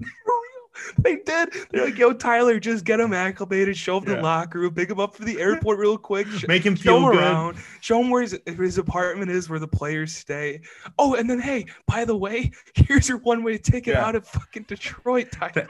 They 1.00 1.18
did. 1.18 1.54
They're 1.72 1.86
like, 1.86 1.98
yo, 1.98 2.14
Tyler, 2.14 2.60
just 2.60 2.86
get 2.86 3.00
him 3.00 3.14
acclimated, 3.14 3.78
show 3.78 3.98
him 3.98 4.06
Yeah. 4.08 4.16
the 4.16 4.22
locker 4.22 4.60
room, 4.60 4.74
pick 4.74 4.90
him 4.90 5.00
up 5.00 5.16
for 5.16 5.24
the 5.24 5.40
airport 5.40 5.80
real 5.80 5.98
quick, 5.98 6.28
sh- 6.28 6.46
Make 6.48 6.64
him 6.66 6.76
show 6.76 6.82
feel 6.84 6.98
him 7.10 7.12
good. 7.12 7.20
around, 7.24 7.58
show 7.82 8.00
him 8.02 8.10
where 8.10 8.22
his, 8.22 8.40
his 8.46 8.78
apartment 8.78 9.30
is, 9.32 9.50
where 9.50 9.60
the 9.60 9.68
players 9.68 10.14
stay. 10.16 10.62
Oh, 10.98 11.16
and 11.16 11.30
then, 11.30 11.40
hey, 11.40 11.66
by 11.88 12.06
the 12.06 12.16
way, 12.16 12.52
here's 12.76 13.08
your 13.10 13.18
one 13.20 13.44
way 13.44 13.58
ticket 13.58 13.96
Yeah. 13.96 14.06
out 14.06 14.16
of 14.16 14.28
fucking 14.28 14.64
Detroit, 14.64 15.28
Tyler. 15.32 15.68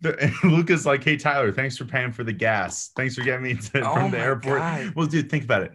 The- 0.00 0.18
and 0.22 0.34
Luka's 0.52 0.84
like, 0.84 1.04
"Hey, 1.04 1.16
Tyler, 1.16 1.52
thanks 1.52 1.76
for 1.76 1.84
paying 1.84 2.12
for 2.12 2.24
the 2.24 2.32
gas. 2.32 2.90
Thanks 2.96 3.14
for 3.14 3.22
getting 3.22 3.44
me 3.44 3.54
to, 3.54 3.80
Oh 3.88 3.94
from 3.94 4.10
the 4.10 4.18
airport." 4.18 4.58
God. 4.58 4.92
Well, 4.96 5.06
dude, 5.06 5.30
think 5.30 5.44
about 5.44 5.62
it. 5.62 5.72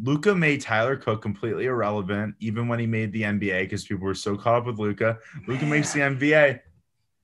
Luka 0.00 0.32
made 0.34 0.60
Tyler 0.60 0.96
Cook 0.96 1.22
completely 1.22 1.64
irrelevant, 1.66 2.36
even 2.38 2.68
when 2.68 2.78
he 2.78 2.86
made 2.86 3.12
the 3.12 3.22
NBA, 3.22 3.62
because 3.62 3.84
people 3.84 4.04
were 4.06 4.14
so 4.14 4.36
caught 4.36 4.54
up 4.54 4.66
with 4.66 4.78
Luka. 4.78 5.18
Luka 5.48 5.66
makes 5.66 5.92
the 5.92 6.00
NBA. 6.00 6.60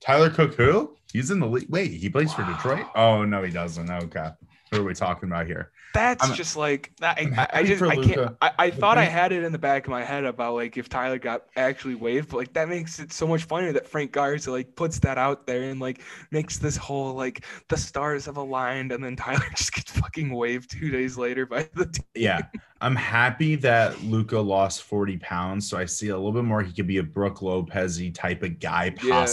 Tyler 0.05 0.29
Cook, 0.29 0.53
who? 0.55 0.95
He's 1.11 1.31
in 1.31 1.39
the 1.39 1.47
league. 1.47 1.67
Wait, 1.69 1.91
he 1.91 2.09
plays 2.09 2.33
for 2.33 2.43
Detroit? 2.43 2.85
Oh 2.93 3.23
no, 3.23 3.41
he 3.41 3.51
doesn't. 3.51 3.89
Okay, 3.89 4.29
who 4.71 4.81
are 4.81 4.83
we 4.83 4.93
talking 4.93 5.29
about 5.29 5.47
here? 5.47 5.71
That's 5.93 6.25
I'm- 6.25 6.35
just 6.35 6.57
like. 6.57 6.91
I'm 7.01 7.33
I, 7.39 7.43
I, 7.43 7.49
I 7.53 7.63
just 7.63 7.81
I 7.81 7.95
can't. 7.95 8.35
I, 8.41 8.51
I 8.59 8.69
thought 8.69 8.97
I 8.97 9.05
had 9.05 9.31
it 9.31 9.43
in 9.43 9.53
the 9.53 9.57
back 9.57 9.85
of 9.85 9.91
my 9.91 10.03
head 10.03 10.25
about 10.25 10.55
like 10.55 10.75
if 10.75 10.89
Tyler 10.89 11.17
got 11.17 11.45
actually 11.55 11.95
waived, 11.95 12.29
but 12.29 12.37
like 12.37 12.53
that 12.53 12.67
makes 12.67 12.99
it 12.99 13.13
so 13.13 13.25
much 13.25 13.45
funnier 13.45 13.71
that 13.71 13.87
Frank 13.87 14.11
Garza 14.11 14.51
like 14.51 14.75
puts 14.75 14.99
that 14.99 15.17
out 15.17 15.47
there 15.47 15.63
and 15.63 15.79
like 15.79 16.01
makes 16.31 16.57
this 16.57 16.75
whole 16.75 17.13
like 17.13 17.45
the 17.69 17.77
stars 17.77 18.25
have 18.25 18.35
aligned 18.35 18.91
and 18.91 19.01
then 19.01 19.15
Tyler 19.15 19.45
just 19.55 19.71
gets 19.71 19.91
fucking 19.91 20.31
waived 20.31 20.69
two 20.69 20.91
days 20.91 21.17
later 21.17 21.45
by 21.45 21.69
the 21.75 21.85
team. 21.85 22.03
Yeah, 22.13 22.41
I'm 22.81 22.95
happy 22.95 23.55
that 23.55 24.03
Luka 24.03 24.37
lost 24.37 24.83
40 24.83 25.17
pounds, 25.19 25.69
so 25.69 25.77
I 25.77 25.85
see 25.85 26.09
a 26.09 26.17
little 26.17 26.33
bit 26.33 26.43
more. 26.43 26.61
He 26.61 26.73
could 26.73 26.87
be 26.87 26.97
a 26.97 27.03
Brook 27.03 27.41
Lopez 27.41 28.01
type 28.13 28.43
of 28.43 28.59
guy, 28.59 28.93
Yeah. 29.01 29.25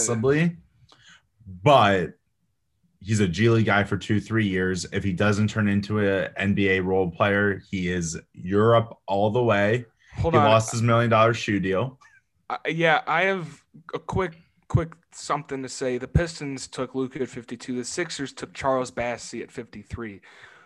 But 1.45 2.13
he's 2.99 3.19
a 3.19 3.27
G 3.27 3.49
League 3.49 3.65
guy 3.65 3.83
for 3.83 3.97
two, 3.97 4.19
three 4.19 4.47
years. 4.47 4.85
If 4.93 5.03
he 5.03 5.13
doesn't 5.13 5.49
turn 5.49 5.67
into 5.67 5.99
an 5.99 6.31
NBA 6.39 6.83
role 6.85 7.09
player, 7.11 7.61
he 7.69 7.91
is 7.91 8.19
Europe 8.33 8.97
all 9.07 9.29
the 9.29 9.43
way. 9.43 9.85
Hold 10.17 10.33
he 10.33 10.39
on. 10.39 10.45
lost 10.45 10.71
his 10.71 10.81
million 10.81 11.09
dollar 11.09 11.33
shoe 11.33 11.59
deal. 11.59 11.99
I, 12.49 12.57
yeah, 12.69 13.01
I 13.07 13.23
have 13.23 13.63
a 13.93 13.99
quick, 13.99 14.33
quick 14.67 14.93
something 15.11 15.63
to 15.63 15.69
say. 15.69 15.97
The 15.97 16.07
Pistons 16.07 16.67
took 16.67 16.93
Luka 16.95 17.21
at 17.21 17.29
52. 17.29 17.77
The 17.77 17.83
Sixers 17.85 18.31
took 18.33 18.53
Charles 18.53 18.91
Bassey 18.91 19.41
at 19.41 19.51
53. 19.51 20.21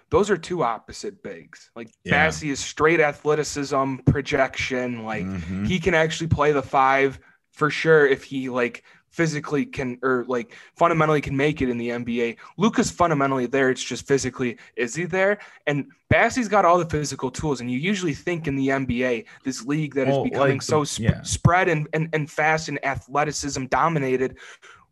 Those 0.09 0.29
are 0.29 0.37
two 0.37 0.63
opposite 0.63 1.21
bigs. 1.23 1.69
Like 1.75 1.89
Yeah. 2.03 2.27
Bassey 2.27 2.49
is 2.51 2.59
straight 2.59 2.99
athleticism, 2.99 3.97
projection. 4.05 5.03
Like 5.03 5.25
Mhm. 5.25 5.67
he 5.67 5.79
can 5.79 5.93
actually 5.93 6.27
play 6.27 6.51
the 6.51 6.61
five 6.61 7.19
for 7.51 7.69
sure 7.69 8.05
if 8.07 8.23
he 8.23 8.49
like 8.49 8.83
physically 9.17 9.65
can 9.65 9.97
or 10.03 10.23
like 10.27 10.55
fundamentally 10.75 11.19
can 11.19 11.35
make 11.35 11.59
it 11.63 11.69
in 11.69 11.77
the 11.79 11.89
NBA. 11.89 12.37
Luka's 12.55 12.91
fundamentally 12.91 13.47
there. 13.47 13.71
It's 13.71 13.83
just 13.83 14.07
physically, 14.07 14.57
is 14.75 14.93
he 14.93 15.05
there? 15.05 15.39
And 15.65 15.87
Bassey's 16.09 16.47
got 16.47 16.65
all 16.65 16.77
the 16.77 16.85
physical 16.85 17.31
tools. 17.31 17.59
And 17.59 17.69
you 17.69 17.79
usually 17.79 18.13
think 18.13 18.47
in 18.47 18.55
the 18.55 18.67
NBA, 18.67 19.25
this 19.43 19.65
league 19.65 19.95
that 19.95 20.07
is 20.07 20.13
Well, 20.13 20.23
becoming 20.23 20.51
like 20.53 20.61
so 20.61 20.83
sp- 20.85 21.01
yeah. 21.01 21.21
spread 21.23 21.67
and, 21.67 21.87
and, 21.93 22.09
and 22.13 22.29
fast 22.29 22.69
and 22.69 22.83
athleticism 22.85 23.65
dominated. 23.65 24.37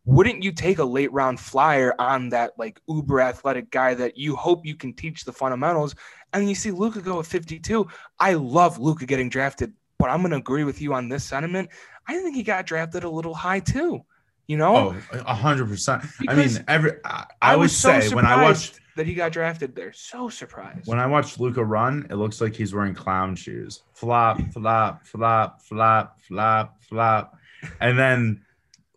Wouldn't 0.06 0.44
you 0.44 0.52
take 0.52 0.80
a 0.80 0.84
late 0.84 1.14
round 1.14 1.40
flyer 1.40 1.94
on 2.00 2.30
that 2.30 2.54
like 2.58 2.82
uber 2.90 3.22
athletic 3.22 3.70
guy 3.70 3.94
that 3.94 4.18
you 4.18 4.36
hope 4.36 4.66
you 4.66 4.76
can 4.76 4.94
teach 4.94 5.24
the 5.24 5.34
fundamentals? 5.34 5.94
And 6.34 6.50
you 6.50 6.56
see 6.56 6.72
Luka 6.72 7.00
go 7.00 7.20
at 7.20 7.28
52. 7.28 7.88
I 8.20 8.34
love 8.34 8.80
Luka 8.80 9.06
getting 9.06 9.30
drafted, 9.30 9.72
but 10.00 10.10
I'm 10.10 10.22
going 10.22 10.32
to 10.32 10.38
agree 10.38 10.64
with 10.64 10.82
you 10.82 10.96
on 10.96 11.10
this 11.10 11.24
sentiment. 11.24 11.70
I 12.08 12.20
think 12.22 12.36
he 12.36 12.44
got 12.44 12.66
drafted 12.66 13.04
a 13.04 13.10
little 13.10 13.34
high 13.34 13.60
too. 13.60 14.04
You 14.48 14.58
know, 14.58 14.96
Oh, 15.14 15.20
a 15.26 15.34
hundred 15.34 15.70
percent. 15.70 16.04
I 16.28 16.36
mean, 16.36 16.64
every 16.68 16.94
I, 17.04 17.10
I, 17.10 17.26
I 17.42 17.56
would 17.56 17.64
was 17.64 17.76
so 17.76 18.00
say 18.00 18.14
when 18.14 18.26
I 18.26 18.42
watched 18.44 18.80
that 18.96 19.06
he 19.06 19.14
got 19.14 19.32
drafted 19.32 19.76
there. 19.76 19.92
So 19.94 20.30
surprised. 20.30 20.88
when 20.88 21.00
I 21.00 21.08
watched 21.08 21.40
Luka 21.40 21.64
run, 21.64 22.08
it 22.10 22.16
looks 22.16 22.40
like 22.42 22.56
he's 22.56 22.74
wearing 22.74 22.94
clown 22.94 23.36
shoes. 23.36 23.84
Flop, 23.94 24.40
flop, 24.54 25.06
flop, 25.06 25.62
flop, 25.62 26.22
flop, 26.22 26.84
flop. 26.84 27.38
And 27.82 27.98
then 27.98 28.46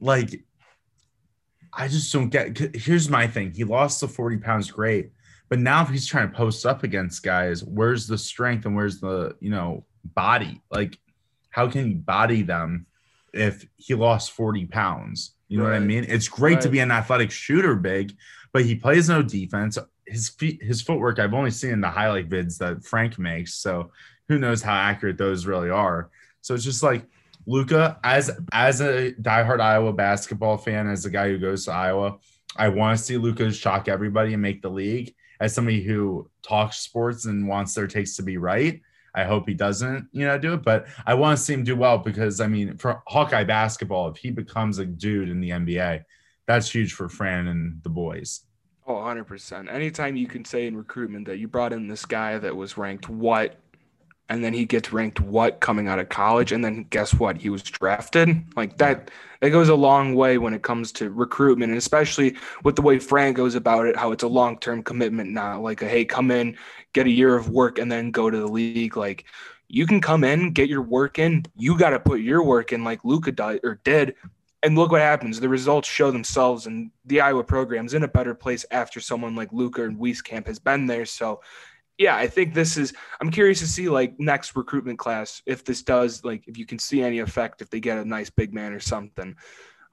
like 0.00 0.44
I 1.72 1.88
just 1.88 2.12
don't 2.12 2.28
get 2.28 2.76
here's 2.76 3.08
my 3.08 3.26
thing. 3.26 3.52
He 3.52 3.64
lost 3.64 4.00
the 4.00 4.08
40 4.08 4.38
pounds 4.38 4.70
great. 4.70 5.12
But 5.48 5.58
now 5.58 5.82
if 5.82 5.88
he's 5.88 6.06
trying 6.06 6.30
to 6.30 6.36
post 6.36 6.66
up 6.66 6.82
against 6.82 7.22
guys, 7.22 7.64
where's 7.64 8.06
the 8.06 8.18
strength 8.18 8.66
and 8.66 8.76
where's 8.76 9.00
the, 9.00 9.34
you 9.40 9.50
know, 9.50 9.84
body? 10.04 10.60
Like 10.70 10.98
how 11.50 11.68
can 11.68 11.86
he 11.86 11.94
body 11.94 12.42
them 12.42 12.86
if 13.32 13.66
he 13.76 13.94
lost 13.94 14.32
40 14.32 14.66
pounds? 14.66 15.34
You 15.48 15.58
know 15.58 15.64
what 15.64 15.72
I 15.72 15.80
mean? 15.80 16.04
It's 16.06 16.28
great 16.28 16.60
to 16.60 16.68
be 16.68 16.78
an 16.80 16.90
athletic 16.90 17.30
shooter 17.30 17.74
big, 17.74 18.14
but 18.52 18.64
he 18.64 18.74
plays 18.74 19.08
no 19.08 19.22
defense. 19.22 19.78
His 20.06 20.28
feet, 20.28 20.62
his 20.62 20.82
footwork, 20.82 21.18
I've 21.18 21.34
only 21.34 21.50
seen 21.50 21.70
in 21.70 21.80
the 21.80 21.88
highlight 21.88 22.28
vids 22.28 22.58
that 22.58 22.84
Frank 22.84 23.18
makes. 23.18 23.54
So 23.54 23.90
who 24.28 24.38
knows 24.38 24.62
how 24.62 24.74
accurate 24.74 25.16
those 25.16 25.46
really 25.46 25.70
are. 25.70 26.10
So 26.42 26.54
it's 26.54 26.64
just 26.64 26.82
like 26.82 27.06
Luka, 27.46 27.98
as 28.04 28.30
as 28.52 28.82
a 28.82 29.12
diehard 29.12 29.60
Iowa 29.60 29.92
basketball 29.92 30.58
fan, 30.58 30.86
as 30.86 31.06
a 31.06 31.10
guy 31.10 31.28
who 31.28 31.38
goes 31.38 31.64
to 31.64 31.72
Iowa, 31.72 32.18
I 32.56 32.68
want 32.68 32.98
to 32.98 33.04
see 33.04 33.16
Luka 33.16 33.50
shock 33.50 33.88
everybody 33.88 34.34
and 34.34 34.42
make 34.42 34.60
the 34.60 34.70
league. 34.70 35.14
As 35.40 35.54
somebody 35.54 35.82
who 35.82 36.28
talks 36.42 36.80
sports 36.80 37.24
and 37.24 37.48
wants 37.48 37.72
their 37.72 37.86
takes 37.86 38.16
to 38.16 38.22
be 38.22 38.36
right, 38.36 38.82
I 39.18 39.24
hope 39.24 39.48
he 39.48 39.54
doesn't, 39.54 40.08
you 40.12 40.24
know, 40.26 40.38
do 40.38 40.54
it. 40.54 40.62
But 40.62 40.86
I 41.06 41.14
want 41.14 41.36
to 41.36 41.44
see 41.44 41.54
him 41.54 41.64
do 41.64 41.74
well 41.74 41.98
because 41.98 42.40
I 42.40 42.46
mean, 42.46 42.76
for 42.76 43.02
Hawkeye 43.08 43.44
basketball, 43.44 44.08
if 44.08 44.16
he 44.16 44.30
becomes 44.30 44.78
a 44.78 44.86
dude 44.86 45.28
in 45.28 45.40
the 45.40 45.50
NBA, 45.50 46.04
that's 46.46 46.70
huge 46.70 46.92
for 46.92 47.08
Fran 47.08 47.48
and 47.48 47.82
the 47.82 47.90
boys. 47.90 48.42
Oh, 48.86 48.94
100%. 48.94 49.70
Anytime 49.70 50.16
you 50.16 50.26
can 50.26 50.44
say 50.44 50.66
in 50.66 50.76
recruitment 50.76 51.26
that 51.26 51.38
you 51.38 51.46
brought 51.48 51.74
in 51.74 51.88
this 51.88 52.06
guy 52.06 52.38
that 52.38 52.56
was 52.56 52.78
ranked 52.78 53.08
what 53.10 53.56
and 54.28 54.44
then 54.44 54.52
he 54.52 54.64
gets 54.64 54.92
ranked 54.92 55.20
what 55.20 55.60
coming 55.60 55.88
out 55.88 55.98
of 55.98 56.08
college 56.08 56.52
and 56.52 56.64
then 56.64 56.84
guess 56.90 57.14
what 57.14 57.36
he 57.36 57.50
was 57.50 57.62
drafted 57.62 58.42
like 58.56 58.76
that 58.78 59.10
that 59.40 59.50
goes 59.50 59.68
a 59.68 59.74
long 59.74 60.14
way 60.14 60.38
when 60.38 60.54
it 60.54 60.62
comes 60.62 60.92
to 60.92 61.10
recruitment 61.10 61.70
and 61.70 61.78
especially 61.78 62.36
with 62.64 62.76
the 62.76 62.82
way 62.82 62.98
Fran 62.98 63.32
goes 63.32 63.54
about 63.54 63.86
it 63.86 63.96
how 63.96 64.12
it's 64.12 64.24
a 64.24 64.28
long-term 64.28 64.82
commitment 64.82 65.30
not 65.30 65.62
like 65.62 65.82
a 65.82 65.88
hey 65.88 66.04
come 66.04 66.30
in 66.30 66.56
get 66.92 67.06
a 67.06 67.10
year 67.10 67.34
of 67.34 67.50
work 67.50 67.78
and 67.78 67.90
then 67.90 68.10
go 68.10 68.30
to 68.30 68.38
the 68.38 68.46
league 68.46 68.96
like 68.96 69.24
you 69.68 69.86
can 69.86 70.00
come 70.00 70.24
in 70.24 70.52
get 70.52 70.68
your 70.68 70.82
work 70.82 71.18
in 71.18 71.44
you 71.56 71.78
got 71.78 71.90
to 71.90 72.00
put 72.00 72.20
your 72.20 72.42
work 72.42 72.72
in 72.72 72.84
like 72.84 73.04
Luka 73.04 73.32
did 73.32 73.60
or 73.64 73.80
did 73.84 74.14
and 74.62 74.76
look 74.76 74.90
what 74.90 75.00
happens. 75.00 75.38
The 75.38 75.48
results 75.48 75.88
show 75.88 76.10
themselves, 76.10 76.66
and 76.66 76.90
the 77.04 77.20
Iowa 77.20 77.44
program's 77.44 77.94
in 77.94 78.02
a 78.02 78.08
better 78.08 78.34
place 78.34 78.64
after 78.70 79.00
someone 79.00 79.36
like 79.36 79.52
Luka 79.52 79.84
and 79.84 79.98
Wieskamp 79.98 80.46
has 80.46 80.58
been 80.58 80.86
there. 80.86 81.06
So 81.06 81.40
yeah, 81.98 82.16
I 82.16 82.28
think 82.28 82.54
this 82.54 82.76
is. 82.76 82.92
I'm 83.20 83.30
curious 83.30 83.58
to 83.58 83.66
see 83.66 83.88
like 83.88 84.18
next 84.20 84.54
recruitment 84.54 85.00
class 85.00 85.42
if 85.46 85.64
this 85.64 85.82
does 85.82 86.24
like 86.24 86.46
if 86.46 86.56
you 86.56 86.64
can 86.64 86.78
see 86.78 87.02
any 87.02 87.18
effect 87.18 87.60
if 87.60 87.70
they 87.70 87.80
get 87.80 87.98
a 87.98 88.04
nice 88.04 88.30
big 88.30 88.54
man 88.54 88.72
or 88.72 88.80
something. 88.80 89.36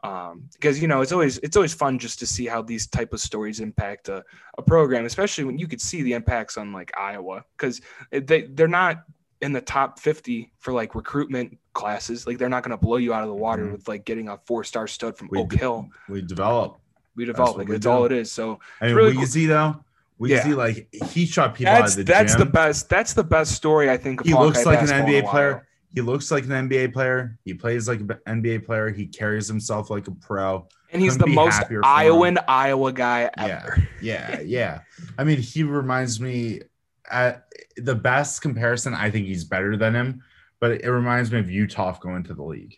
Um, 0.03 0.47
because 0.53 0.79
you 0.79 0.87
know 0.87 1.01
it's 1.01 1.11
always 1.11 1.39
it's 1.39 1.55
always 1.57 1.73
fun 1.73 1.97
just 1.97 2.19
to 2.19 2.27
see 2.27 2.45
how 2.45 2.61
these 2.61 2.85
type 2.85 3.11
of 3.11 3.19
stories 3.19 3.59
impact 3.59 4.07
a, 4.07 4.23
a 4.59 4.61
program, 4.61 5.05
especially 5.05 5.45
when 5.45 5.57
you 5.57 5.67
could 5.67 5.81
see 5.81 6.03
the 6.03 6.13
impacts 6.13 6.57
on 6.57 6.71
like 6.71 6.95
Iowa 6.95 7.43
because 7.57 7.81
they 8.11 8.43
they're 8.43 8.67
not 8.67 9.03
in 9.41 9.51
the 9.51 9.61
top 9.61 9.99
50 9.99 10.51
for 10.59 10.73
like 10.73 10.93
recruitment 10.93 11.57
classes. 11.73 12.27
Like 12.27 12.37
they're 12.37 12.49
not 12.49 12.61
going 12.61 12.71
to 12.71 12.77
blow 12.77 12.97
you 12.97 13.13
out 13.13 13.23
of 13.23 13.29
the 13.29 13.35
water 13.35 13.63
mm-hmm. 13.63 13.73
with 13.73 13.87
like 13.87 14.05
getting 14.05 14.29
a 14.29 14.37
four 14.45 14.63
star 14.63 14.85
stud 14.85 15.17
from 15.17 15.29
we 15.31 15.39
Oak 15.39 15.53
Hill. 15.53 15.89
We 16.07 16.21
develop. 16.21 16.77
We 17.15 17.25
develop. 17.25 17.57
Like, 17.57 17.67
that's 17.67 17.87
all 17.87 18.05
it 18.05 18.11
is. 18.11 18.31
So 18.31 18.59
I 18.79 18.87
mean, 18.87 18.95
really 18.95 19.13
Weezy 19.13 19.47
cool. 19.47 19.55
though 19.55 19.84
we 20.17 20.31
yeah. 20.31 20.43
see 20.43 20.53
like 20.53 20.87
he 21.11 21.25
shot 21.25 21.55
people 21.55 21.73
that's, 21.73 21.93
out 21.93 21.99
of 21.99 22.05
the 22.05 22.11
That's 22.11 22.33
gym. 22.33 22.39
the 22.39 22.45
best. 22.45 22.89
That's 22.89 23.13
the 23.13 23.23
best 23.23 23.53
story 23.53 23.89
I 23.89 23.97
think. 23.97 24.25
he 24.25 24.33
looks 24.33 24.65
like 24.65 24.81
an 24.81 24.87
NBA 24.87 25.29
player. 25.29 25.67
He 25.93 26.01
looks 26.01 26.29
like 26.29 26.43
an 26.43 26.49
NBA 26.49 26.93
player. 26.93 27.37
He 27.45 27.53
plays 27.53 27.87
like 27.87 28.01
an 28.01 28.09
NBA 28.27 28.65
player. 28.65 28.89
He 28.89 29.07
carries 29.07 29.47
himself 29.47 29.89
like 29.89 30.07
a 30.07 30.11
pro. 30.11 30.67
And 30.91 31.01
he's 31.01 31.17
Couldn't 31.17 31.29
the 31.29 31.35
most 31.35 31.61
Iowan 31.83 32.37
Iowa 32.47 32.91
guy 32.91 33.29
ever. 33.37 33.87
Yeah, 34.01 34.31
yeah, 34.31 34.41
yeah. 34.41 34.79
I 35.17 35.23
mean, 35.23 35.37
he 35.37 35.63
reminds 35.63 36.19
me 36.19 36.61
at 37.09 37.45
the 37.77 37.95
best 37.95 38.41
comparison. 38.41 38.93
I 38.93 39.09
think 39.09 39.27
he's 39.27 39.43
better 39.43 39.77
than 39.77 39.95
him, 39.95 40.23
but 40.59 40.71
it 40.71 40.89
reminds 40.89 41.31
me 41.31 41.39
of 41.39 41.45
Uthoff 41.45 41.99
going 41.99 42.23
to 42.23 42.33
the 42.33 42.43
league. 42.43 42.77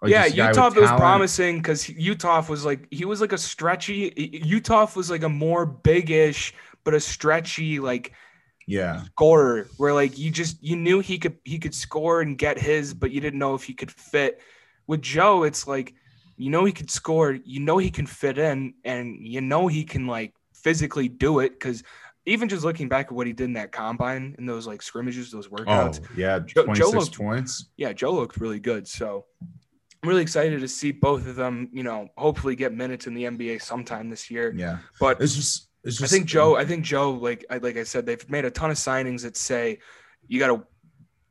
Like 0.00 0.12
yeah, 0.12 0.28
Uthoff 0.28 0.76
was 0.76 0.90
promising 0.90 1.56
because 1.56 1.84
Uthoff 1.86 2.48
was 2.48 2.64
like 2.64 2.86
he 2.90 3.04
was 3.04 3.20
like 3.20 3.32
a 3.32 3.38
stretchy. 3.38 4.10
Uthoff 4.12 4.94
was 4.94 5.10
like 5.10 5.24
a 5.24 5.28
more 5.28 5.66
bigish 5.66 6.52
but 6.84 6.94
a 6.94 7.00
stretchy 7.00 7.80
like 7.80 8.12
yeah 8.66 9.02
scorer 9.04 9.68
where 9.76 9.92
like 9.92 10.16
you 10.16 10.30
just 10.30 10.62
you 10.62 10.76
knew 10.76 11.00
he 11.00 11.18
could 11.18 11.36
he 11.44 11.58
could 11.58 11.74
score 11.74 12.20
and 12.20 12.38
get 12.38 12.58
his, 12.58 12.94
but 12.94 13.10
you 13.10 13.20
didn't 13.20 13.38
know 13.38 13.54
if 13.54 13.64
he 13.64 13.74
could 13.74 13.90
fit. 13.90 14.40
With 14.86 15.02
Joe, 15.02 15.42
it's 15.42 15.66
like 15.66 15.94
you 16.36 16.48
know 16.48 16.64
he 16.64 16.72
could 16.72 16.90
score, 16.90 17.32
you 17.32 17.60
know 17.60 17.76
he 17.76 17.90
can 17.90 18.06
fit 18.06 18.38
in, 18.38 18.74
and 18.84 19.18
you 19.20 19.40
know 19.40 19.66
he 19.66 19.84
can 19.84 20.06
like 20.06 20.32
physically 20.54 21.08
do 21.08 21.40
it 21.40 21.50
because 21.50 21.82
even 22.24 22.48
just 22.48 22.64
looking 22.64 22.88
back 22.88 23.06
at 23.06 23.12
what 23.12 23.26
he 23.26 23.32
did 23.32 23.44
in 23.44 23.52
that 23.54 23.72
combine 23.72 24.34
and 24.38 24.48
those 24.48 24.66
like 24.66 24.80
scrimmages, 24.80 25.30
those 25.30 25.48
workouts. 25.48 26.00
Oh, 26.02 26.08
yeah, 26.16 26.38
Joe, 26.38 26.72
Joe 26.72 26.90
looked, 26.90 27.18
points. 27.18 27.66
Yeah, 27.76 27.92
Joe 27.92 28.12
looked 28.12 28.38
really 28.38 28.60
good. 28.60 28.88
So 28.88 29.26
I'm 30.02 30.08
really 30.08 30.22
excited 30.22 30.60
to 30.60 30.68
see 30.68 30.92
both 30.92 31.26
of 31.26 31.36
them, 31.36 31.68
you 31.72 31.82
know, 31.82 32.08
hopefully 32.16 32.54
get 32.54 32.72
minutes 32.72 33.06
in 33.06 33.14
the 33.14 33.24
NBA 33.24 33.62
sometime 33.62 34.08
this 34.08 34.30
year. 34.30 34.54
Yeah. 34.56 34.78
But 35.00 35.20
it's 35.20 35.34
just, 35.34 35.68
it's 35.82 35.98
just 35.98 36.12
I 36.12 36.16
think 36.16 36.26
Joe, 36.26 36.56
I 36.56 36.64
think 36.64 36.84
Joe, 36.84 37.12
like 37.12 37.44
I 37.50 37.58
like 37.58 37.76
I 37.76 37.82
said, 37.82 38.06
they've 38.06 38.30
made 38.30 38.44
a 38.44 38.50
ton 38.50 38.70
of 38.70 38.76
signings 38.76 39.22
that 39.22 39.36
say 39.36 39.80
you 40.28 40.38
gotta 40.38 40.62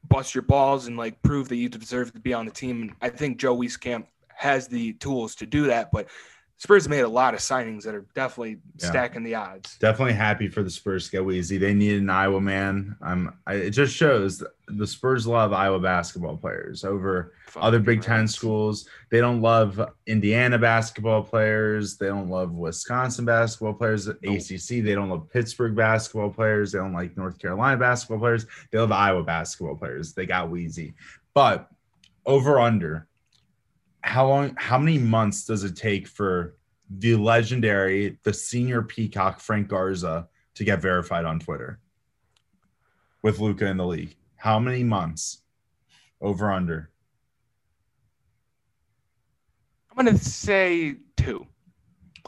bust 0.10 0.36
your 0.36 0.42
balls 0.42 0.88
and 0.88 0.98
like 0.98 1.22
prove 1.22 1.50
that 1.50 1.56
you 1.56 1.70
deserve 1.70 2.12
to 2.14 2.20
be 2.20 2.34
on 2.34 2.46
the 2.46 2.52
team. 2.52 2.82
And 2.82 2.94
I 3.02 3.10
think 3.10 3.38
Joe 3.38 3.56
Wieskamp 3.56 4.06
has 4.30 4.68
the 4.68 4.94
tools 4.94 5.36
to 5.36 5.46
do 5.46 5.68
that, 5.68 5.92
but 5.92 6.08
Spurs 6.60 6.90
made 6.90 7.02
a 7.02 7.08
lot 7.08 7.36
of 7.36 7.40
signings 7.40 7.84
that 7.84 7.94
are 7.94 8.06
definitely 8.16 8.58
yeah. 8.80 8.88
stacking 8.90 9.24
the 9.24 9.36
odds. 9.36 9.78
Definitely 9.78 10.14
happy 10.14 10.48
for 10.48 10.64
the 10.64 10.72
Spurs 10.72 11.08
to 11.10 11.18
go 11.18 11.30
easy. 11.30 11.60
They 11.60 11.74
needed 11.74 12.02
an 12.02 12.10
Iowa 12.10 12.42
man. 12.42 12.96
I'm. 13.00 13.38
I, 13.46 13.54
it 13.56 13.70
just 13.72 13.96
shows 13.96 14.44
the 14.68 14.88
Spurs 14.88 15.28
love 15.28 15.54
Iowa 15.54 15.80
basketball 15.80 16.36
players 16.36 16.84
over 16.84 17.34
Fuck 17.46 17.64
other 17.64 17.80
Big 17.80 18.02
Ten 18.02 18.28
schools. 18.28 18.90
They 19.12 19.20
don't 19.20 19.40
love 19.40 19.80
Indiana 20.08 20.58
basketball 20.58 21.22
players. 21.22 21.96
They 21.96 22.08
don't 22.08 22.30
love 22.30 22.54
Wisconsin 22.54 23.26
basketball 23.26 23.76
players. 23.76 24.08
Nope. 24.08 24.18
ACC. 24.24 24.84
They 24.84 24.96
don't 24.96 25.10
love 25.10 25.30
Pittsburgh 25.32 25.76
basketball 25.76 26.32
players. 26.32 26.72
They 26.72 26.80
don't 26.80 26.94
like 26.94 27.16
North 27.16 27.38
Carolina 27.38 27.78
basketball 27.78 28.18
players. 28.18 28.48
They 28.72 28.80
love 28.80 28.92
Iowa 28.92 29.22
basketball 29.24 29.76
players. 29.76 30.14
They 30.14 30.26
got 30.26 30.50
Weezy. 30.50 30.96
But 31.36 31.70
over 32.26 32.60
under 32.60 33.08
how 34.08 34.26
long 34.26 34.56
how 34.58 34.78
many 34.78 34.98
months 34.98 35.44
does 35.44 35.66
it 35.66 35.76
take 35.76 36.08
for 36.08 36.56
the 36.90 37.16
legendary 37.16 38.18
the 38.24 38.34
senior 38.34 38.82
peacock 38.82 39.42
frank 39.42 39.68
garza 39.68 40.30
to 40.56 40.64
get 40.64 40.82
verified 40.82 41.26
on 41.26 41.40
twitter? 41.40 41.80
With 43.22 43.40
luka 43.40 43.66
in 43.66 43.78
the 43.78 43.86
league. 43.86 44.16
How 44.38 44.60
many 44.60 44.84
months? 44.84 45.42
Over 46.22 46.52
under? 46.52 46.90
I'm 49.92 50.06
gonna 50.06 50.18
say 50.18 50.96
two. 51.18 51.46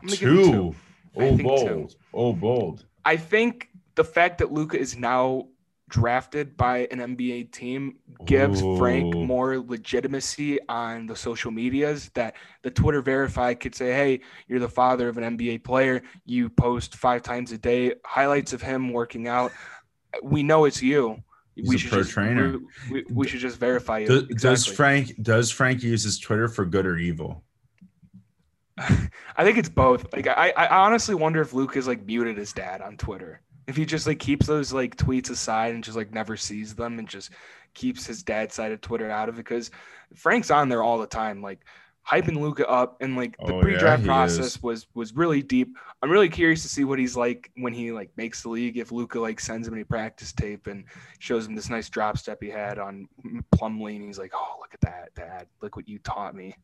Gonna 0.02 0.16
two. 0.16 0.52
two. 0.52 0.76
oh 1.16 1.38
bold 1.38 1.90
two. 1.90 1.96
oh 2.14 2.34
bold. 2.34 2.86
I 3.06 3.16
think 3.16 3.70
the 3.96 4.04
fact 4.04 4.40
that 4.40 4.52
luka 4.52 4.78
is 4.78 4.98
now 4.98 5.48
drafted 5.90 6.56
by 6.56 6.88
an 6.92 7.00
NBA 7.00 7.52
team 7.52 7.98
gives 8.26 8.62
Ooh. 8.62 8.78
Frank 8.78 9.14
more 9.14 9.58
legitimacy 9.58 10.60
on 10.70 11.08
the 11.08 11.16
social 11.16 11.52
medias 11.52 12.10
that 12.14 12.36
the 12.62 12.72
Twitter 12.72 13.02
verified 13.02 13.60
could 13.60 13.76
say, 13.76 13.92
Hey, 13.92 14.22
you're 14.48 14.60
the 14.60 14.70
father 14.70 15.10
of 15.10 15.18
an 15.18 15.38
NBA 15.38 15.64
player. 15.64 16.02
You 16.26 16.50
post 16.50 16.96
five 16.96 17.24
times 17.24 17.52
a 17.52 17.58
day 17.58 17.96
highlights 18.06 18.54
of 18.54 18.62
him 18.62 18.94
working 18.94 19.28
out. 19.28 19.52
We 20.24 20.44
know 20.44 20.66
it's 20.66 20.82
you. 20.82 21.22
He's 21.56 21.68
we 21.68 21.78
should 21.78 21.92
just, 21.92 22.12
trainer. 22.12 22.60
We, 22.90 23.04
we, 23.10 23.28
should 23.28 23.42
just 23.42 23.58
verify 23.58 24.00
you. 24.00 24.08
Does, 24.08 24.24
exactly. 24.24 24.40
does 24.40 24.66
Frank 24.66 25.22
does 25.22 25.52
Frank 25.52 25.84
use 25.84 26.04
his 26.04 26.18
Twitter 26.20 26.48
for 26.48 26.64
good 26.64 26.86
or 26.86 26.98
evil? 26.98 27.44
I 28.78 29.44
think 29.44 29.58
it's 29.58 29.68
both. 29.68 30.14
Like 30.14 30.28
I, 30.28 30.54
I 30.56 30.86
honestly 30.86 31.16
wonder 31.16 31.42
if 31.42 31.52
Luke 31.52 31.76
has 31.76 31.86
like 31.86 32.06
muted 32.06 32.38
his 32.38 32.54
dad 32.54 32.82
on 32.82 32.96
Twitter 32.96 33.42
if 33.70 33.76
he 33.76 33.86
just 33.86 34.08
like 34.08 34.18
keeps 34.18 34.48
those 34.48 34.74
like 34.74 34.98
tweets 34.98 35.30
aside 35.30 35.76
and 35.76 35.84
just 35.84 35.96
like 35.96 36.12
never 36.12 36.36
sees 36.36 36.74
them 36.74 36.98
and 36.98 37.08
just 37.08 37.30
keeps 37.76 38.04
his 38.04 38.24
dad 38.24 38.52
side 38.52 38.72
of 38.72 38.82
Twitter 38.82 39.12
out 39.12 39.30
of 39.30 39.36
it 39.36 39.38
because 39.38 39.70
Frank's 40.16 40.50
on 40.50 40.70
there 40.70 40.82
all 40.82 40.98
the 40.98 41.06
time, 41.06 41.44
like 41.44 41.60
hyping 42.06 42.40
Luka 42.40 42.68
up 42.68 42.98
and 43.00 43.16
like 43.16 43.38
the 43.46 43.54
oh, 43.54 43.62
pre-draft 43.62 44.02
yeah, 44.02 44.08
process 44.08 44.56
is. 44.56 44.64
was 44.64 44.88
was 44.96 45.16
really 45.16 45.44
deep. 45.44 45.78
I'm 46.02 46.10
really 46.10 46.30
curious 46.30 46.64
to 46.64 46.68
see 46.68 46.84
what 46.84 46.98
he's 46.98 47.16
like 47.16 47.52
when 47.58 47.72
he 47.72 47.92
like 47.92 48.10
makes 48.18 48.42
the 48.42 48.50
league. 48.50 48.78
If 48.78 48.92
Luka 48.92 49.20
like 49.20 49.40
sends 49.40 49.68
him 49.68 49.76
any 49.76 49.84
practice 49.84 50.34
tape 50.34 50.66
and 50.66 50.86
shows 51.20 51.46
him 51.46 51.54
this 51.54 51.70
nice 51.70 51.90
drop 51.90 52.18
step 52.18 52.42
he 52.42 52.50
had 52.50 52.80
on 52.80 53.08
Plumlee, 53.56 53.98
and 53.98 54.06
he's 54.06 54.18
like, 54.18 54.32
"Oh, 54.34 54.56
look 54.60 54.74
at 54.74 54.82
that, 54.82 55.14
Dad! 55.14 55.46
Look 55.62 55.76
what 55.76 55.88
you 55.88 56.00
taught 56.00 56.34
me." 56.34 56.56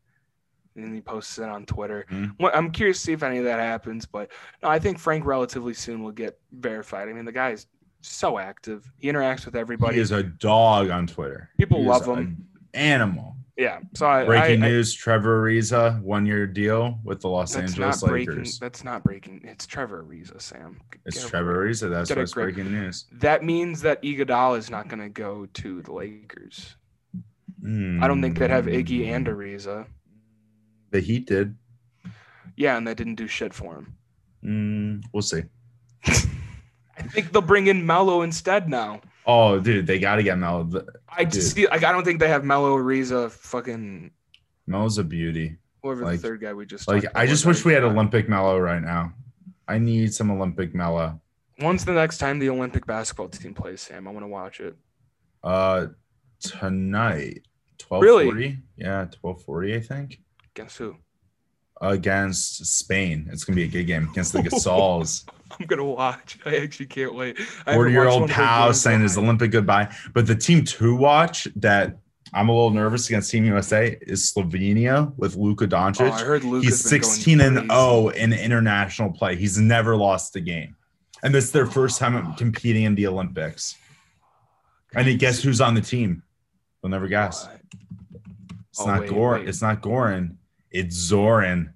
And 0.84 0.94
he 0.94 1.00
posts 1.00 1.38
it 1.38 1.48
on 1.48 1.66
Twitter. 1.66 2.06
Mm-hmm. 2.10 2.46
I'm 2.52 2.70
curious 2.70 2.98
to 2.98 3.04
see 3.04 3.12
if 3.12 3.22
any 3.22 3.38
of 3.38 3.44
that 3.44 3.58
happens, 3.58 4.06
but 4.06 4.30
no, 4.62 4.68
I 4.68 4.78
think 4.78 4.98
Frank 4.98 5.24
relatively 5.24 5.74
soon 5.74 6.02
will 6.02 6.12
get 6.12 6.38
verified. 6.52 7.08
I 7.08 7.12
mean, 7.12 7.24
the 7.24 7.32
guy 7.32 7.50
is 7.50 7.66
so 8.00 8.38
active. 8.38 8.90
He 8.98 9.08
interacts 9.08 9.44
with 9.44 9.56
everybody. 9.56 9.96
He 9.96 10.00
is 10.00 10.12
a 10.12 10.22
dog 10.22 10.90
on 10.90 11.06
Twitter. 11.06 11.50
People 11.58 11.80
he 11.80 11.88
love 11.88 12.06
him. 12.06 12.46
Animal. 12.74 13.36
Yeah. 13.56 13.80
So 13.94 14.06
I, 14.06 14.24
breaking 14.24 14.62
I, 14.62 14.68
news: 14.68 14.94
I, 14.94 15.00
Trevor 15.02 15.42
Ariza 15.42 16.02
one 16.02 16.26
year 16.26 16.46
deal 16.46 16.98
with 17.04 17.22
the 17.22 17.28
Los 17.28 17.56
Angeles 17.56 18.02
Lakers. 18.02 18.34
Breaking, 18.34 18.52
that's 18.60 18.84
not 18.84 19.02
breaking. 19.02 19.40
It's 19.44 19.66
Trevor 19.66 20.04
Ariza, 20.04 20.40
Sam. 20.40 20.78
It's 21.06 21.22
Get 21.22 21.30
Trevor 21.30 21.64
Ariza. 21.64 21.88
That's 21.90 22.14
what's 22.14 22.34
breaking 22.34 22.70
news. 22.70 23.06
That 23.12 23.42
means 23.42 23.80
that 23.82 24.02
Iguodala 24.02 24.58
is 24.58 24.68
not 24.68 24.88
going 24.88 25.00
to 25.00 25.08
go 25.08 25.46
to 25.54 25.80
the 25.82 25.92
Lakers. 25.92 26.76
Mm. 27.62 28.02
I 28.02 28.08
don't 28.08 28.20
think 28.20 28.38
they'd 28.38 28.50
have 28.50 28.66
Iggy 28.66 29.08
and 29.08 29.26
Ariza. 29.26 29.86
The 30.96 31.02
Heat 31.02 31.26
did. 31.26 31.54
Yeah, 32.56 32.78
and 32.78 32.86
that 32.88 32.96
didn't 32.96 33.16
do 33.16 33.26
shit 33.28 33.52
for 33.52 33.74
him. 33.74 33.94
Mm, 34.42 35.04
we'll 35.12 35.20
see. 35.20 35.42
I 36.06 37.02
think 37.02 37.32
they'll 37.32 37.42
bring 37.42 37.66
in 37.66 37.84
Melo 37.84 38.22
instead 38.22 38.70
now. 38.70 39.02
Oh, 39.26 39.60
dude, 39.60 39.86
they 39.86 39.98
got 39.98 40.16
to 40.16 40.22
get 40.22 40.38
Melo. 40.38 40.64
The- 40.64 40.86
I 41.06 41.26
just 41.26 41.54
see 41.54 41.66
like 41.68 41.84
I 41.84 41.92
don't 41.92 42.02
think 42.04 42.18
they 42.18 42.28
have 42.28 42.44
Melo 42.44 42.74
Ariza, 42.78 43.30
fucking 43.30 44.10
Melo's 44.66 44.96
a 44.96 45.04
beauty. 45.04 45.58
whoever 45.82 46.02
Like- 46.04 46.20
the 46.22 46.28
third 46.28 46.40
guy 46.40 46.54
we 46.54 46.64
just 46.64 46.88
Like, 46.88 47.04
I 47.14 47.26
just 47.26 47.44
wish 47.44 47.62
we 47.62 47.74
had 47.74 47.84
I- 47.84 47.88
Olympic 47.88 48.26
Melo 48.26 48.58
right 48.58 48.80
now. 48.80 49.12
I 49.68 49.76
need 49.76 50.14
some 50.14 50.30
Olympic 50.30 50.74
Melo. 50.74 51.20
When's 51.58 51.84
the 51.84 51.92
next 51.92 52.16
time 52.18 52.38
the 52.38 52.48
Olympic 52.48 52.86
basketball 52.86 53.28
team 53.28 53.52
plays, 53.52 53.82
Sam? 53.82 54.08
I 54.08 54.12
want 54.12 54.24
to 54.24 54.28
watch 54.28 54.60
it. 54.60 54.74
Uh, 55.44 55.88
tonight, 56.40 57.42
twelve 57.76 58.02
forty. 58.02 58.30
Really? 58.30 58.58
Yeah, 58.78 59.04
twelve 59.10 59.42
forty. 59.42 59.74
I 59.74 59.80
think 59.80 60.20
Guess 60.56 60.76
who? 60.76 60.96
against 61.82 62.64
Spain. 62.78 63.28
It's 63.30 63.44
gonna 63.44 63.56
be 63.56 63.64
a 63.64 63.68
good 63.68 63.84
game 63.84 64.08
against 64.08 64.32
the 64.32 64.38
Gasols. 64.40 65.28
I'm 65.60 65.66
gonna 65.66 65.84
watch. 65.84 66.38
I 66.46 66.56
actually 66.56 66.86
can't 66.86 67.14
wait. 67.14 67.36
I 67.38 67.40
haven't 67.40 67.54
watched 67.66 67.74
Forty-year-old 67.76 68.20
one 68.22 68.22
of 68.22 68.28
their 68.28 68.36
Pal 68.36 68.74
saying 68.74 68.96
in 68.96 69.02
his 69.02 69.18
Olympic 69.18 69.50
goodbye. 69.50 69.94
But 70.14 70.26
the 70.26 70.34
team 70.34 70.64
to 70.64 70.96
watch 70.96 71.46
that 71.56 71.98
I'm 72.32 72.48
a 72.48 72.52
little 72.52 72.70
nervous 72.70 73.08
against 73.08 73.30
Team 73.30 73.44
USA 73.44 73.96
is 74.00 74.32
Slovenia 74.32 75.12
with 75.16 75.36
Luka 75.36 75.64
Oh, 75.64 75.68
Doncic. 75.68 76.10
I 76.10 76.24
heard. 76.24 76.42
He's 76.42 76.82
16 76.82 77.40
and 77.40 77.70
0 77.70 78.08
in 78.08 78.32
international 78.32 79.12
play. 79.12 79.36
He's 79.36 79.58
never 79.58 79.96
lost 79.96 80.34
a 80.36 80.40
game. 80.40 80.76
And 81.22 81.34
this 81.34 81.44
is 81.44 81.52
their 81.52 81.66
first 81.66 81.98
time 81.98 82.16
oh, 82.16 82.34
competing 82.36 82.84
in 82.84 82.94
the 82.94 83.06
Olympics. 83.06 83.76
And 84.94 85.06
he 85.06 85.16
guess 85.16 85.42
who's 85.42 85.60
on 85.60 85.74
the 85.74 85.80
team? 85.80 86.22
You'll 86.82 86.90
never 86.90 87.08
guess. 87.08 87.48
It's 88.70 88.80
Oh, 88.80 88.86
not 88.86 89.02
wait, 89.02 89.10
Goran. 89.10 89.40
wait. 89.40 89.48
It's 89.48 89.62
not 89.62 89.82
Goran. 89.82 90.36
It's 90.76 90.94
Zoran. 90.94 91.72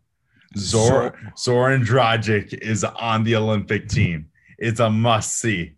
Zor 0.58 1.18
Zoran 1.38 1.82
Dragic 1.84 2.52
is 2.52 2.84
on 2.84 3.24
the 3.24 3.36
Olympic 3.36 3.88
team. 3.88 4.28
It's 4.58 4.80
a 4.80 4.90
must 4.90 5.36
see. 5.36 5.76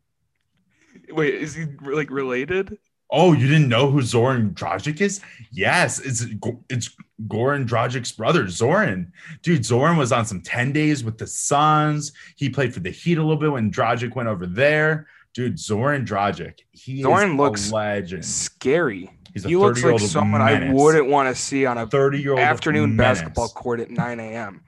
Wait, 1.09 1.35
is 1.35 1.55
he 1.55 1.67
like 1.83 2.11
related? 2.11 2.79
Oh, 3.11 3.33
you 3.33 3.47
didn't 3.47 3.69
know 3.69 3.91
who 3.91 4.03
Zoran 4.03 4.55
Dragic 4.55 5.01
is? 5.01 5.21
Yes, 5.53 6.01
it's 6.01 6.27
it's 6.69 6.97
Goran 7.29 7.69
Dragic's 7.69 8.11
brother, 8.11 8.49
Zoran. 8.49 9.13
Dude, 9.43 9.65
Zoran 9.65 9.97
was 9.97 10.11
on 10.11 10.25
some 10.25 10.41
10 10.41 10.73
days 10.73 11.05
with 11.05 11.19
the 11.19 11.27
Suns. 11.27 12.13
He 12.37 12.49
played 12.49 12.75
for 12.75 12.81
the 12.81 12.91
Heat 12.91 13.19
a 13.19 13.23
little 13.23 13.37
bit 13.37 13.53
when 13.53 13.71
Dragic 13.71 14.17
went 14.17 14.31
over 14.31 14.47
there. 14.47 15.07
Dude, 15.35 15.61
Zoran 15.61 16.05
Dragic. 16.05 16.61
He 16.73 17.03
Zoran 17.03 17.33
is 17.33 17.37
looks 17.37 17.71
a 17.71 17.75
legend. 17.75 18.25
Scary. 18.25 19.11
He's 19.33 19.45
He 19.45 19.57
looks 19.57 19.79
like 19.83 19.95
30-year-old 19.95 20.01
someone 20.03 20.41
I 20.43 20.73
wouldn't 20.73 21.07
want 21.09 21.35
to 21.35 21.41
see 21.41 21.65
on 21.67 21.79
a 21.79 21.87
30 21.87 22.21
year 22.21 22.33
old 22.33 22.41
afternoon 22.41 22.97
basketball 22.97 23.49
court 23.49 23.81
at 23.81 23.91
9 23.91 24.21
a.m. 24.21 24.63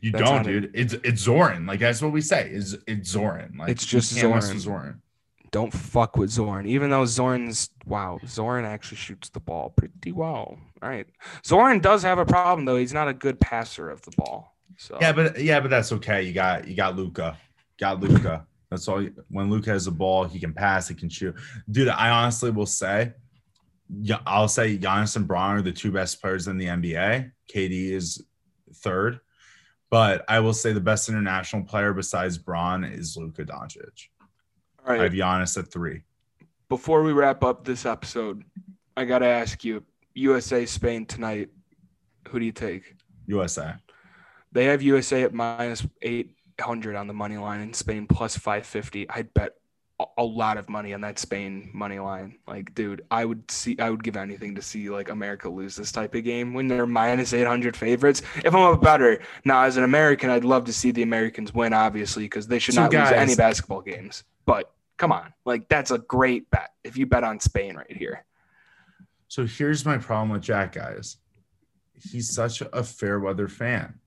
You 0.00 0.12
That's 0.12 0.24
don't, 0.24 0.40
it. 0.40 0.44
dude. 0.60 0.70
It's 0.74 0.94
it's 0.94 1.20
Zoran. 1.22 1.66
Like 1.66 1.80
that's 1.80 2.02
what 2.02 2.12
we 2.12 2.20
say. 2.20 2.50
Is 2.50 2.76
it's 2.86 3.08
Zoran. 3.10 3.56
Like 3.58 3.68
It's 3.70 3.84
just 3.86 4.12
Zoran. 4.12 4.58
Zoran. 4.58 5.02
Don't 5.50 5.72
fuck 5.72 6.16
with 6.16 6.30
Zorn. 6.30 6.66
Even 6.66 6.90
though 6.90 7.04
Zorn's 7.04 7.70
wow, 7.86 8.18
Zorn 8.26 8.64
actually 8.64 8.96
shoots 8.96 9.28
the 9.28 9.38
ball 9.40 9.70
pretty 9.70 10.10
well. 10.10 10.58
All 10.82 10.88
right. 10.88 11.06
Zorn 11.46 11.78
does 11.78 12.02
have 12.02 12.18
a 12.18 12.26
problem 12.26 12.64
though. 12.64 12.76
He's 12.76 12.92
not 12.92 13.06
a 13.08 13.14
good 13.14 13.38
passer 13.40 13.88
of 13.88 14.02
the 14.02 14.10
ball. 14.16 14.56
So 14.76 14.98
Yeah, 15.00 15.12
but 15.12 15.40
yeah, 15.40 15.60
but 15.60 15.70
that's 15.70 15.92
okay. 15.92 16.22
You 16.22 16.32
got 16.32 16.66
you 16.66 16.74
got 16.74 16.96
Luka. 16.96 17.38
Got 17.78 18.00
Luka. 18.00 18.46
That's 18.70 18.88
all. 18.88 19.00
you- 19.00 19.14
When 19.28 19.48
Luka 19.50 19.70
has 19.70 19.84
the 19.84 19.92
ball, 19.92 20.24
he 20.24 20.40
can 20.40 20.52
pass. 20.52 20.88
He 20.88 20.94
can 20.96 21.08
shoot. 21.08 21.36
Dude, 21.70 21.88
I 21.88 22.10
honestly 22.10 22.50
will 22.50 22.66
say, 22.66 23.12
I'll 24.26 24.48
say 24.48 24.78
Giannis 24.78 25.16
and 25.16 25.28
Braun 25.28 25.56
are 25.56 25.62
the 25.62 25.72
two 25.72 25.92
best 25.92 26.20
players 26.20 26.48
in 26.48 26.56
the 26.58 26.66
NBA. 26.66 27.30
KD 27.52 27.90
is 27.90 28.24
third, 28.76 29.20
but 29.90 30.24
I 30.28 30.40
will 30.40 30.54
say 30.54 30.72
the 30.72 30.80
best 30.80 31.08
international 31.08 31.64
player 31.64 31.92
besides 31.92 32.38
Braun 32.38 32.84
is 32.84 33.16
Luka 33.16 33.44
Doncic. 33.44 34.08
all 34.84 34.92
I 34.92 34.92
have 34.94 35.00
right. 35.00 35.12
Giannis 35.12 35.58
at 35.58 35.70
three. 35.70 36.02
Before 36.68 37.02
we 37.02 37.12
wrap 37.12 37.44
up 37.44 37.64
this 37.64 37.84
episode, 37.86 38.42
I 38.96 39.04
gotta 39.04 39.26
ask 39.26 39.64
you: 39.64 39.84
USA 40.14 40.64
Spain 40.66 41.06
tonight. 41.06 41.50
Who 42.28 42.38
do 42.38 42.46
you 42.46 42.52
take? 42.52 42.94
USA. 43.26 43.74
They 44.52 44.64
have 44.66 44.82
USA 44.82 45.22
at 45.24 45.34
minus 45.34 45.86
eight 46.02 46.36
hundred 46.60 46.96
on 46.96 47.06
the 47.06 47.14
money 47.14 47.36
line, 47.36 47.60
and 47.60 47.76
Spain 47.76 48.06
plus 48.06 48.36
five 48.36 48.64
fifty. 48.66 49.08
I'd 49.10 49.34
bet 49.34 49.52
a- 50.18 50.22
lot 50.24 50.56
of 50.56 50.68
money 50.68 50.92
on 50.92 51.00
that 51.02 51.18
Spain 51.18 51.70
money 51.72 51.98
line. 51.98 52.38
Like, 52.46 52.74
dude, 52.74 53.04
I 53.10 53.24
would 53.24 53.48
see, 53.50 53.76
I 53.78 53.90
would 53.90 54.02
give 54.02 54.16
anything 54.16 54.54
to 54.56 54.62
see 54.62 54.90
like 54.90 55.08
America 55.08 55.48
lose 55.48 55.76
this 55.76 55.92
type 55.92 56.14
of 56.14 56.24
game 56.24 56.52
when 56.54 56.66
they're 56.68 56.86
minus 56.86 57.32
eight 57.32 57.46
hundred 57.46 57.76
favorites. 57.76 58.22
If 58.44 58.54
I'm 58.54 58.72
a 58.74 58.76
better 58.76 59.20
now 59.44 59.62
as 59.62 59.76
an 59.76 59.84
American, 59.84 60.30
I'd 60.30 60.44
love 60.44 60.64
to 60.64 60.72
see 60.72 60.90
the 60.90 61.02
Americans 61.02 61.54
win, 61.54 61.72
obviously, 61.72 62.24
because 62.24 62.46
they 62.48 62.58
should 62.58 62.74
So, 62.74 62.82
not 62.82 62.92
lose 62.92 63.12
any 63.12 63.36
basketball 63.36 63.82
games. 63.82 64.24
But 64.46 64.72
come 64.96 65.12
on, 65.12 65.32
like 65.44 65.68
that's 65.68 65.90
a 65.90 65.98
great 65.98 66.50
bet 66.50 66.70
if 66.82 66.96
you 66.96 67.06
bet 67.06 67.24
on 67.24 67.38
Spain 67.40 67.76
right 67.76 67.96
here. 67.96 68.24
So 69.28 69.46
here's 69.46 69.84
my 69.84 69.98
problem 69.98 70.30
with 70.30 70.42
Jack, 70.42 70.72
guys. 70.74 71.16
He's 72.10 72.30
such 72.30 72.60
a 72.60 72.82
fair 72.82 73.18
weather 73.20 73.48
fan. 73.48 74.00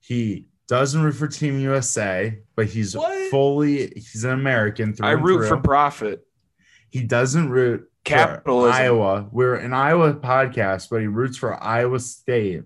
He 0.00 0.46
doesn't 0.68 1.02
root 1.02 1.12
for 1.14 1.28
Team 1.28 1.58
USA, 1.60 2.38
but 2.56 2.66
he's 2.66 2.96
What? 2.96 3.30
fully 3.30 3.92
he's 3.94 4.24
an 4.24 4.30
American. 4.32 4.92
Through 4.94 5.06
I 5.06 5.12
root 5.12 5.48
for 5.48 5.56
profit. 5.58 6.26
He 6.90 7.02
doesn't 7.02 7.50
root 7.50 7.80
for 7.80 7.86
Capitalism. 8.04 8.72
Iowa. 8.74 9.28
We're 9.32 9.56
an 9.56 9.72
Iowa 9.72 10.14
podcast, 10.14 10.88
but 10.90 11.00
he 11.00 11.06
roots 11.06 11.36
for 11.36 11.62
Iowa 11.62 11.98
State 12.00 12.62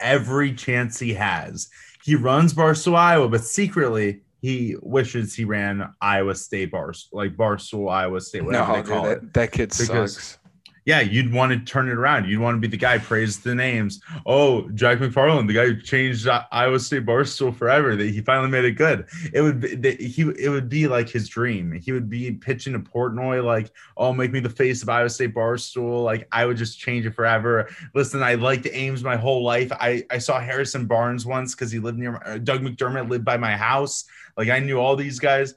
every 0.00 0.54
chance 0.54 0.98
he 0.98 1.14
has. 1.14 1.68
He 2.04 2.14
runs 2.14 2.52
Barstool 2.54 2.96
Iowa, 2.96 3.28
but 3.28 3.42
secretly 3.42 4.22
he 4.40 4.76
wishes 4.82 5.34
he 5.34 5.44
ran 5.44 5.88
Iowa 6.00 6.34
State 6.34 6.70
Barstool, 6.72 7.06
like 7.12 7.36
Barstool 7.36 7.90
Iowa 7.90 8.20
State, 8.20 8.44
whatever 8.44 8.68
No, 8.68 8.74
they 8.76 8.82
dude, 8.82 8.90
call 8.90 9.06
it. 9.06 9.20
that, 9.20 9.34
that 9.34 9.52
kid 9.52 9.70
Because- 9.76 10.14
sucks. 10.14 10.38
Yeah, 10.86 11.00
you'd 11.00 11.32
want 11.32 11.50
to 11.52 11.58
turn 11.60 11.88
it 11.88 11.94
around. 11.94 12.28
You'd 12.28 12.40
want 12.40 12.56
to 12.56 12.60
be 12.60 12.68
the 12.68 12.76
guy 12.76 12.98
praise 12.98 13.40
the 13.40 13.54
names. 13.54 14.02
Oh, 14.26 14.68
Jack 14.70 14.98
McFarland, 14.98 15.46
the 15.46 15.54
guy 15.54 15.66
who 15.66 15.80
changed 15.80 16.28
Iowa 16.52 16.78
State 16.78 17.06
Barstool 17.06 17.56
forever. 17.56 17.96
That 17.96 18.10
he 18.10 18.20
finally 18.20 18.50
made 18.50 18.66
it 18.66 18.72
good. 18.72 19.06
It 19.32 19.40
would 19.40 19.60
be 19.60 19.74
that 19.76 19.98
he. 19.98 20.22
It 20.38 20.50
would 20.50 20.68
be 20.68 20.86
like 20.86 21.08
his 21.08 21.26
dream. 21.26 21.72
He 21.72 21.92
would 21.92 22.10
be 22.10 22.32
pitching 22.32 22.74
to 22.74 22.80
Portnoy 22.80 23.42
like, 23.42 23.72
"Oh, 23.96 24.12
make 24.12 24.30
me 24.30 24.40
the 24.40 24.50
face 24.50 24.82
of 24.82 24.90
Iowa 24.90 25.08
State 25.08 25.34
Barstool." 25.34 26.04
Like 26.04 26.28
I 26.32 26.44
would 26.44 26.58
just 26.58 26.78
change 26.78 27.06
it 27.06 27.14
forever. 27.14 27.70
Listen, 27.94 28.22
I 28.22 28.34
liked 28.34 28.68
Ames 28.70 29.02
my 29.02 29.16
whole 29.16 29.42
life. 29.42 29.72
I 29.72 30.04
I 30.10 30.18
saw 30.18 30.38
Harrison 30.38 30.84
Barnes 30.84 31.24
once 31.24 31.54
because 31.54 31.72
he 31.72 31.78
lived 31.78 31.98
near. 31.98 32.12
My, 32.12 32.18
uh, 32.18 32.38
Doug 32.38 32.60
McDermott 32.60 33.08
lived 33.08 33.24
by 33.24 33.38
my 33.38 33.56
house. 33.56 34.04
Like 34.36 34.50
I 34.50 34.58
knew 34.58 34.78
all 34.78 34.96
these 34.96 35.18
guys. 35.18 35.54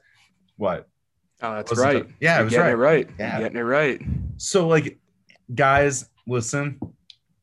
What? 0.56 0.88
Oh, 1.42 1.54
that's 1.54 1.70
Wasn't 1.70 1.86
right. 1.86 1.96
it? 1.96 2.08
Yeah, 2.18 2.34
it 2.34 2.36
You're 2.36 2.44
was 2.44 2.52
getting 2.54 2.64
right. 2.64 2.72
it 2.72 2.76
right. 2.76 3.10
Yeah. 3.18 3.32
You're 3.32 3.48
getting 3.48 3.58
it 3.58 3.62
right. 3.62 4.00
So, 4.38 4.66
like, 4.66 4.98
guys, 5.54 6.08
listen, 6.26 6.78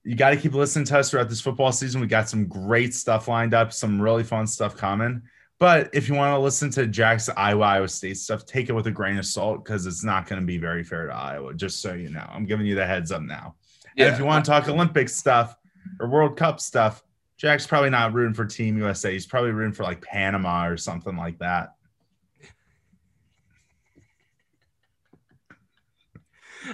you 0.03 0.15
got 0.15 0.31
to 0.31 0.37
keep 0.37 0.53
listening 0.53 0.85
to 0.85 0.99
us 0.99 1.09
throughout 1.09 1.29
this 1.29 1.41
football 1.41 1.71
season. 1.71 2.01
We 2.01 2.07
got 2.07 2.29
some 2.29 2.47
great 2.47 2.93
stuff 2.93 3.27
lined 3.27 3.53
up, 3.53 3.73
some 3.73 4.01
really 4.01 4.23
fun 4.23 4.47
stuff 4.47 4.77
coming. 4.77 5.23
But 5.57 5.89
if 5.93 6.09
you 6.09 6.15
want 6.15 6.35
to 6.35 6.39
listen 6.39 6.69
to 6.71 6.85
Jack's 6.85 7.29
Iowa, 7.29 7.63
Iowa 7.63 7.87
State 7.87 8.17
stuff, 8.17 8.45
take 8.45 8.69
it 8.69 8.73
with 8.73 8.87
a 8.87 8.91
grain 8.91 9.17
of 9.17 9.25
salt 9.25 9.63
because 9.63 9.85
it's 9.85 10.03
not 10.03 10.27
going 10.27 10.41
to 10.41 10.45
be 10.45 10.57
very 10.57 10.83
fair 10.83 11.07
to 11.07 11.13
Iowa, 11.13 11.53
just 11.53 11.81
so 11.81 11.93
you 11.93 12.09
know. 12.09 12.27
I'm 12.29 12.45
giving 12.45 12.65
you 12.65 12.75
the 12.75 12.85
heads 12.85 13.11
up 13.11 13.21
now. 13.21 13.55
And 13.97 14.09
if 14.13 14.19
you 14.19 14.25
want 14.25 14.43
to 14.43 14.51
talk 14.51 14.67
Olympic 14.67 15.07
stuff 15.07 15.55
or 15.99 16.09
World 16.09 16.35
Cup 16.35 16.59
stuff, 16.59 17.01
Jack's 17.37 17.65
probably 17.65 17.89
not 17.89 18.13
rooting 18.13 18.33
for 18.33 18.45
Team 18.45 18.77
USA. 18.77 19.13
He's 19.13 19.25
probably 19.25 19.51
rooting 19.51 19.73
for 19.73 19.83
like 19.83 20.01
Panama 20.01 20.67
or 20.67 20.75
something 20.75 21.15
like 21.15 21.39
that. 21.39 21.74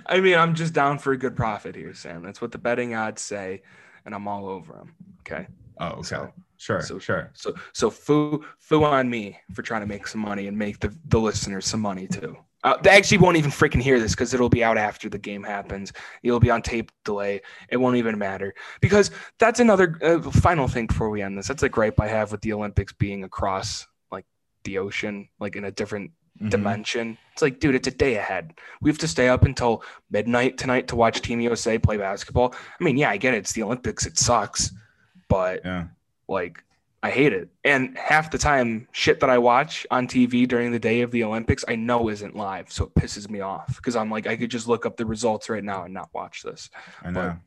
I 0.06 0.19
mean, 0.19 0.38
I'm 0.38 0.56
just 0.56 0.73
down 0.73 0.97
for 0.99 1.13
a 1.13 1.17
good 1.17 1.36
profit 1.36 1.75
here, 1.75 1.93
Sam. 1.93 2.23
That's 2.23 2.41
what 2.41 2.51
the 2.51 2.58
betting 2.58 2.95
odds 2.95 3.21
say, 3.21 3.62
and 4.06 4.13
I'm 4.15 4.27
all 4.27 4.47
over 4.47 4.73
them. 4.73 4.95
Okay. 5.21 5.47
Oh, 5.80 5.88
okay. 5.88 6.04
So- 6.04 6.34
sure, 6.58 6.82
so- 6.82 6.99
sure. 6.99 7.32
So, 7.34 7.54
so 7.73 7.89
foo, 7.89 8.43
foo 8.60 8.84
on 8.84 9.10
me 9.10 9.39
for 9.54 9.62
trying 9.62 9.82
to 9.82 9.88
make 9.88 10.08
some 10.08 10.21
money 10.21 10.47
and 10.47 10.58
make 10.58 10.80
the, 10.80 10.95
the 11.08 11.19
listeners 11.19 11.65
some 11.65 11.82
money 11.82 12.08
too. 12.08 12.38
Uh, 12.63 12.77
they 12.84 12.91
actually 12.91 13.17
won't 13.17 13.38
even 13.38 13.49
freaking 13.49 13.82
hear 13.82 13.99
this 13.99 14.12
because 14.12 14.36
it'll 14.36 14.47
be 14.47 14.63
out 14.63 14.77
after 14.77 15.10
the 15.10 15.17
game 15.17 15.41
happens. 15.41 15.91
It'll 16.21 16.39
be 16.39 16.51
on 16.51 16.62
tape 16.62 16.91
delay. 17.04 17.41
It 17.69 17.77
won't 17.77 17.95
even 17.95 18.19
matter 18.19 18.54
because 18.82 19.10
that's 19.39 19.60
another 19.60 19.97
uh, 20.04 20.21
final 20.30 20.67
thing 20.67 20.86
before 20.86 21.10
we 21.10 21.23
end 21.23 21.36
this. 21.36 21.47
That's 21.47 21.63
a 21.63 21.69
gripe 21.69 21.99
I 21.99 22.08
have 22.08 22.32
with 22.32 22.41
the 22.41 22.54
Olympics 22.54 22.93
being 22.93 23.23
across 23.23 23.88
like 24.12 24.25
the 24.63 24.77
ocean, 24.77 25.30
like 25.39 25.56
in 25.56 25.65
a 25.65 25.71
different 25.71 26.12
Mhm. 26.41 26.49
dimension. 26.49 27.17
It's 27.34 27.41
like, 27.41 27.60
dude, 27.60 27.75
it's 27.75 27.88
a 27.88 27.91
day 27.91 28.15
ahead. 28.15 28.54
We 28.82 28.89
have 28.89 28.97
to 28.99 29.08
stay 29.08 29.30
up 29.30 29.43
until 29.45 29.84
midnight 30.10 30.58
tonight 30.58 30.88
to 30.89 30.95
watch 30.95 31.21
Team 31.21 31.39
USA 31.41 31.77
play 31.77 31.97
basketball. 31.97 32.54
I 32.80 32.84
mean, 32.84 32.97
yeah, 32.97 33.10
I 33.10 33.17
get 33.17 33.34
it. 33.34 33.38
It's 33.38 33.54
the 33.54 33.63
Olympics. 33.63 34.06
It 34.06 34.17
sucks, 34.17 34.71
but 35.27 35.62
Yeah. 35.63 35.86
like 36.27 36.63
I 37.04 37.10
hate 37.10 37.34
it. 37.34 37.49
And 37.63 37.97
half 37.97 38.30
the 38.30 38.38
time, 38.38 38.88
shit 38.91 39.19
that 39.21 39.30
I 39.30 39.39
watch 39.39 39.88
on 39.89 40.06
TV 40.08 40.45
during 40.45 40.71
the 40.71 40.77
day 40.77 41.01
of 41.01 41.10
the 41.10 41.23
Olympics, 41.23 41.65
I 41.67 41.75
know 41.75 42.10
isn't 42.10 42.36
live, 42.36 42.71
so 42.71 42.86
it 42.86 42.93
pisses 42.93 43.27
me 43.27 43.39
off 43.41 43.75
because 43.77 43.95
I'm 43.95 44.12
like, 44.12 44.27
I 44.27 44.36
could 44.36 44.51
just 44.51 44.67
look 44.67 44.86
up 44.86 44.97
the 44.97 45.06
results 45.08 45.49
right 45.49 45.63
now 45.63 45.84
and 45.84 45.93
not 45.95 46.10
watch 46.13 46.43
this. 46.43 46.69
I 47.04 47.10
know. 47.10 47.38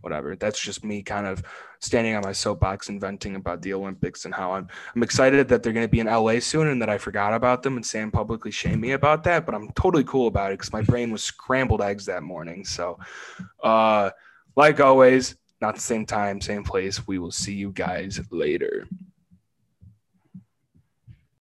Whatever. 0.00 0.36
That's 0.36 0.60
just 0.60 0.84
me 0.84 1.02
kind 1.02 1.26
of 1.26 1.42
standing 1.80 2.14
on 2.14 2.22
my 2.22 2.32
soapbox 2.32 2.88
and 2.88 3.00
venting 3.00 3.36
about 3.36 3.62
the 3.62 3.74
Olympics 3.74 4.24
and 4.24 4.34
how 4.34 4.52
I'm 4.52 4.68
I'm 4.94 5.02
excited 5.02 5.48
that 5.48 5.62
they're 5.62 5.72
going 5.72 5.86
to 5.86 5.90
be 5.90 6.00
in 6.00 6.06
LA 6.06 6.40
soon 6.40 6.68
and 6.68 6.80
that 6.82 6.88
I 6.88 6.98
forgot 6.98 7.34
about 7.34 7.62
them 7.62 7.76
and 7.76 7.84
Sam 7.86 8.10
publicly 8.10 8.50
shamed 8.50 8.80
me 8.80 8.92
about 8.92 9.24
that, 9.24 9.46
but 9.46 9.54
I'm 9.54 9.70
totally 9.72 10.04
cool 10.04 10.26
about 10.26 10.52
it 10.52 10.58
because 10.58 10.72
my 10.72 10.82
brain 10.82 11.10
was 11.10 11.22
scrambled 11.22 11.82
eggs 11.82 12.06
that 12.06 12.22
morning. 12.22 12.64
So, 12.64 12.98
uh, 13.62 14.10
like 14.56 14.80
always, 14.80 15.36
not 15.60 15.74
the 15.74 15.80
same 15.80 16.06
time, 16.06 16.40
same 16.40 16.64
place. 16.64 17.06
We 17.06 17.18
will 17.18 17.32
see 17.32 17.54
you 17.54 17.72
guys 17.72 18.20
later. 18.30 18.86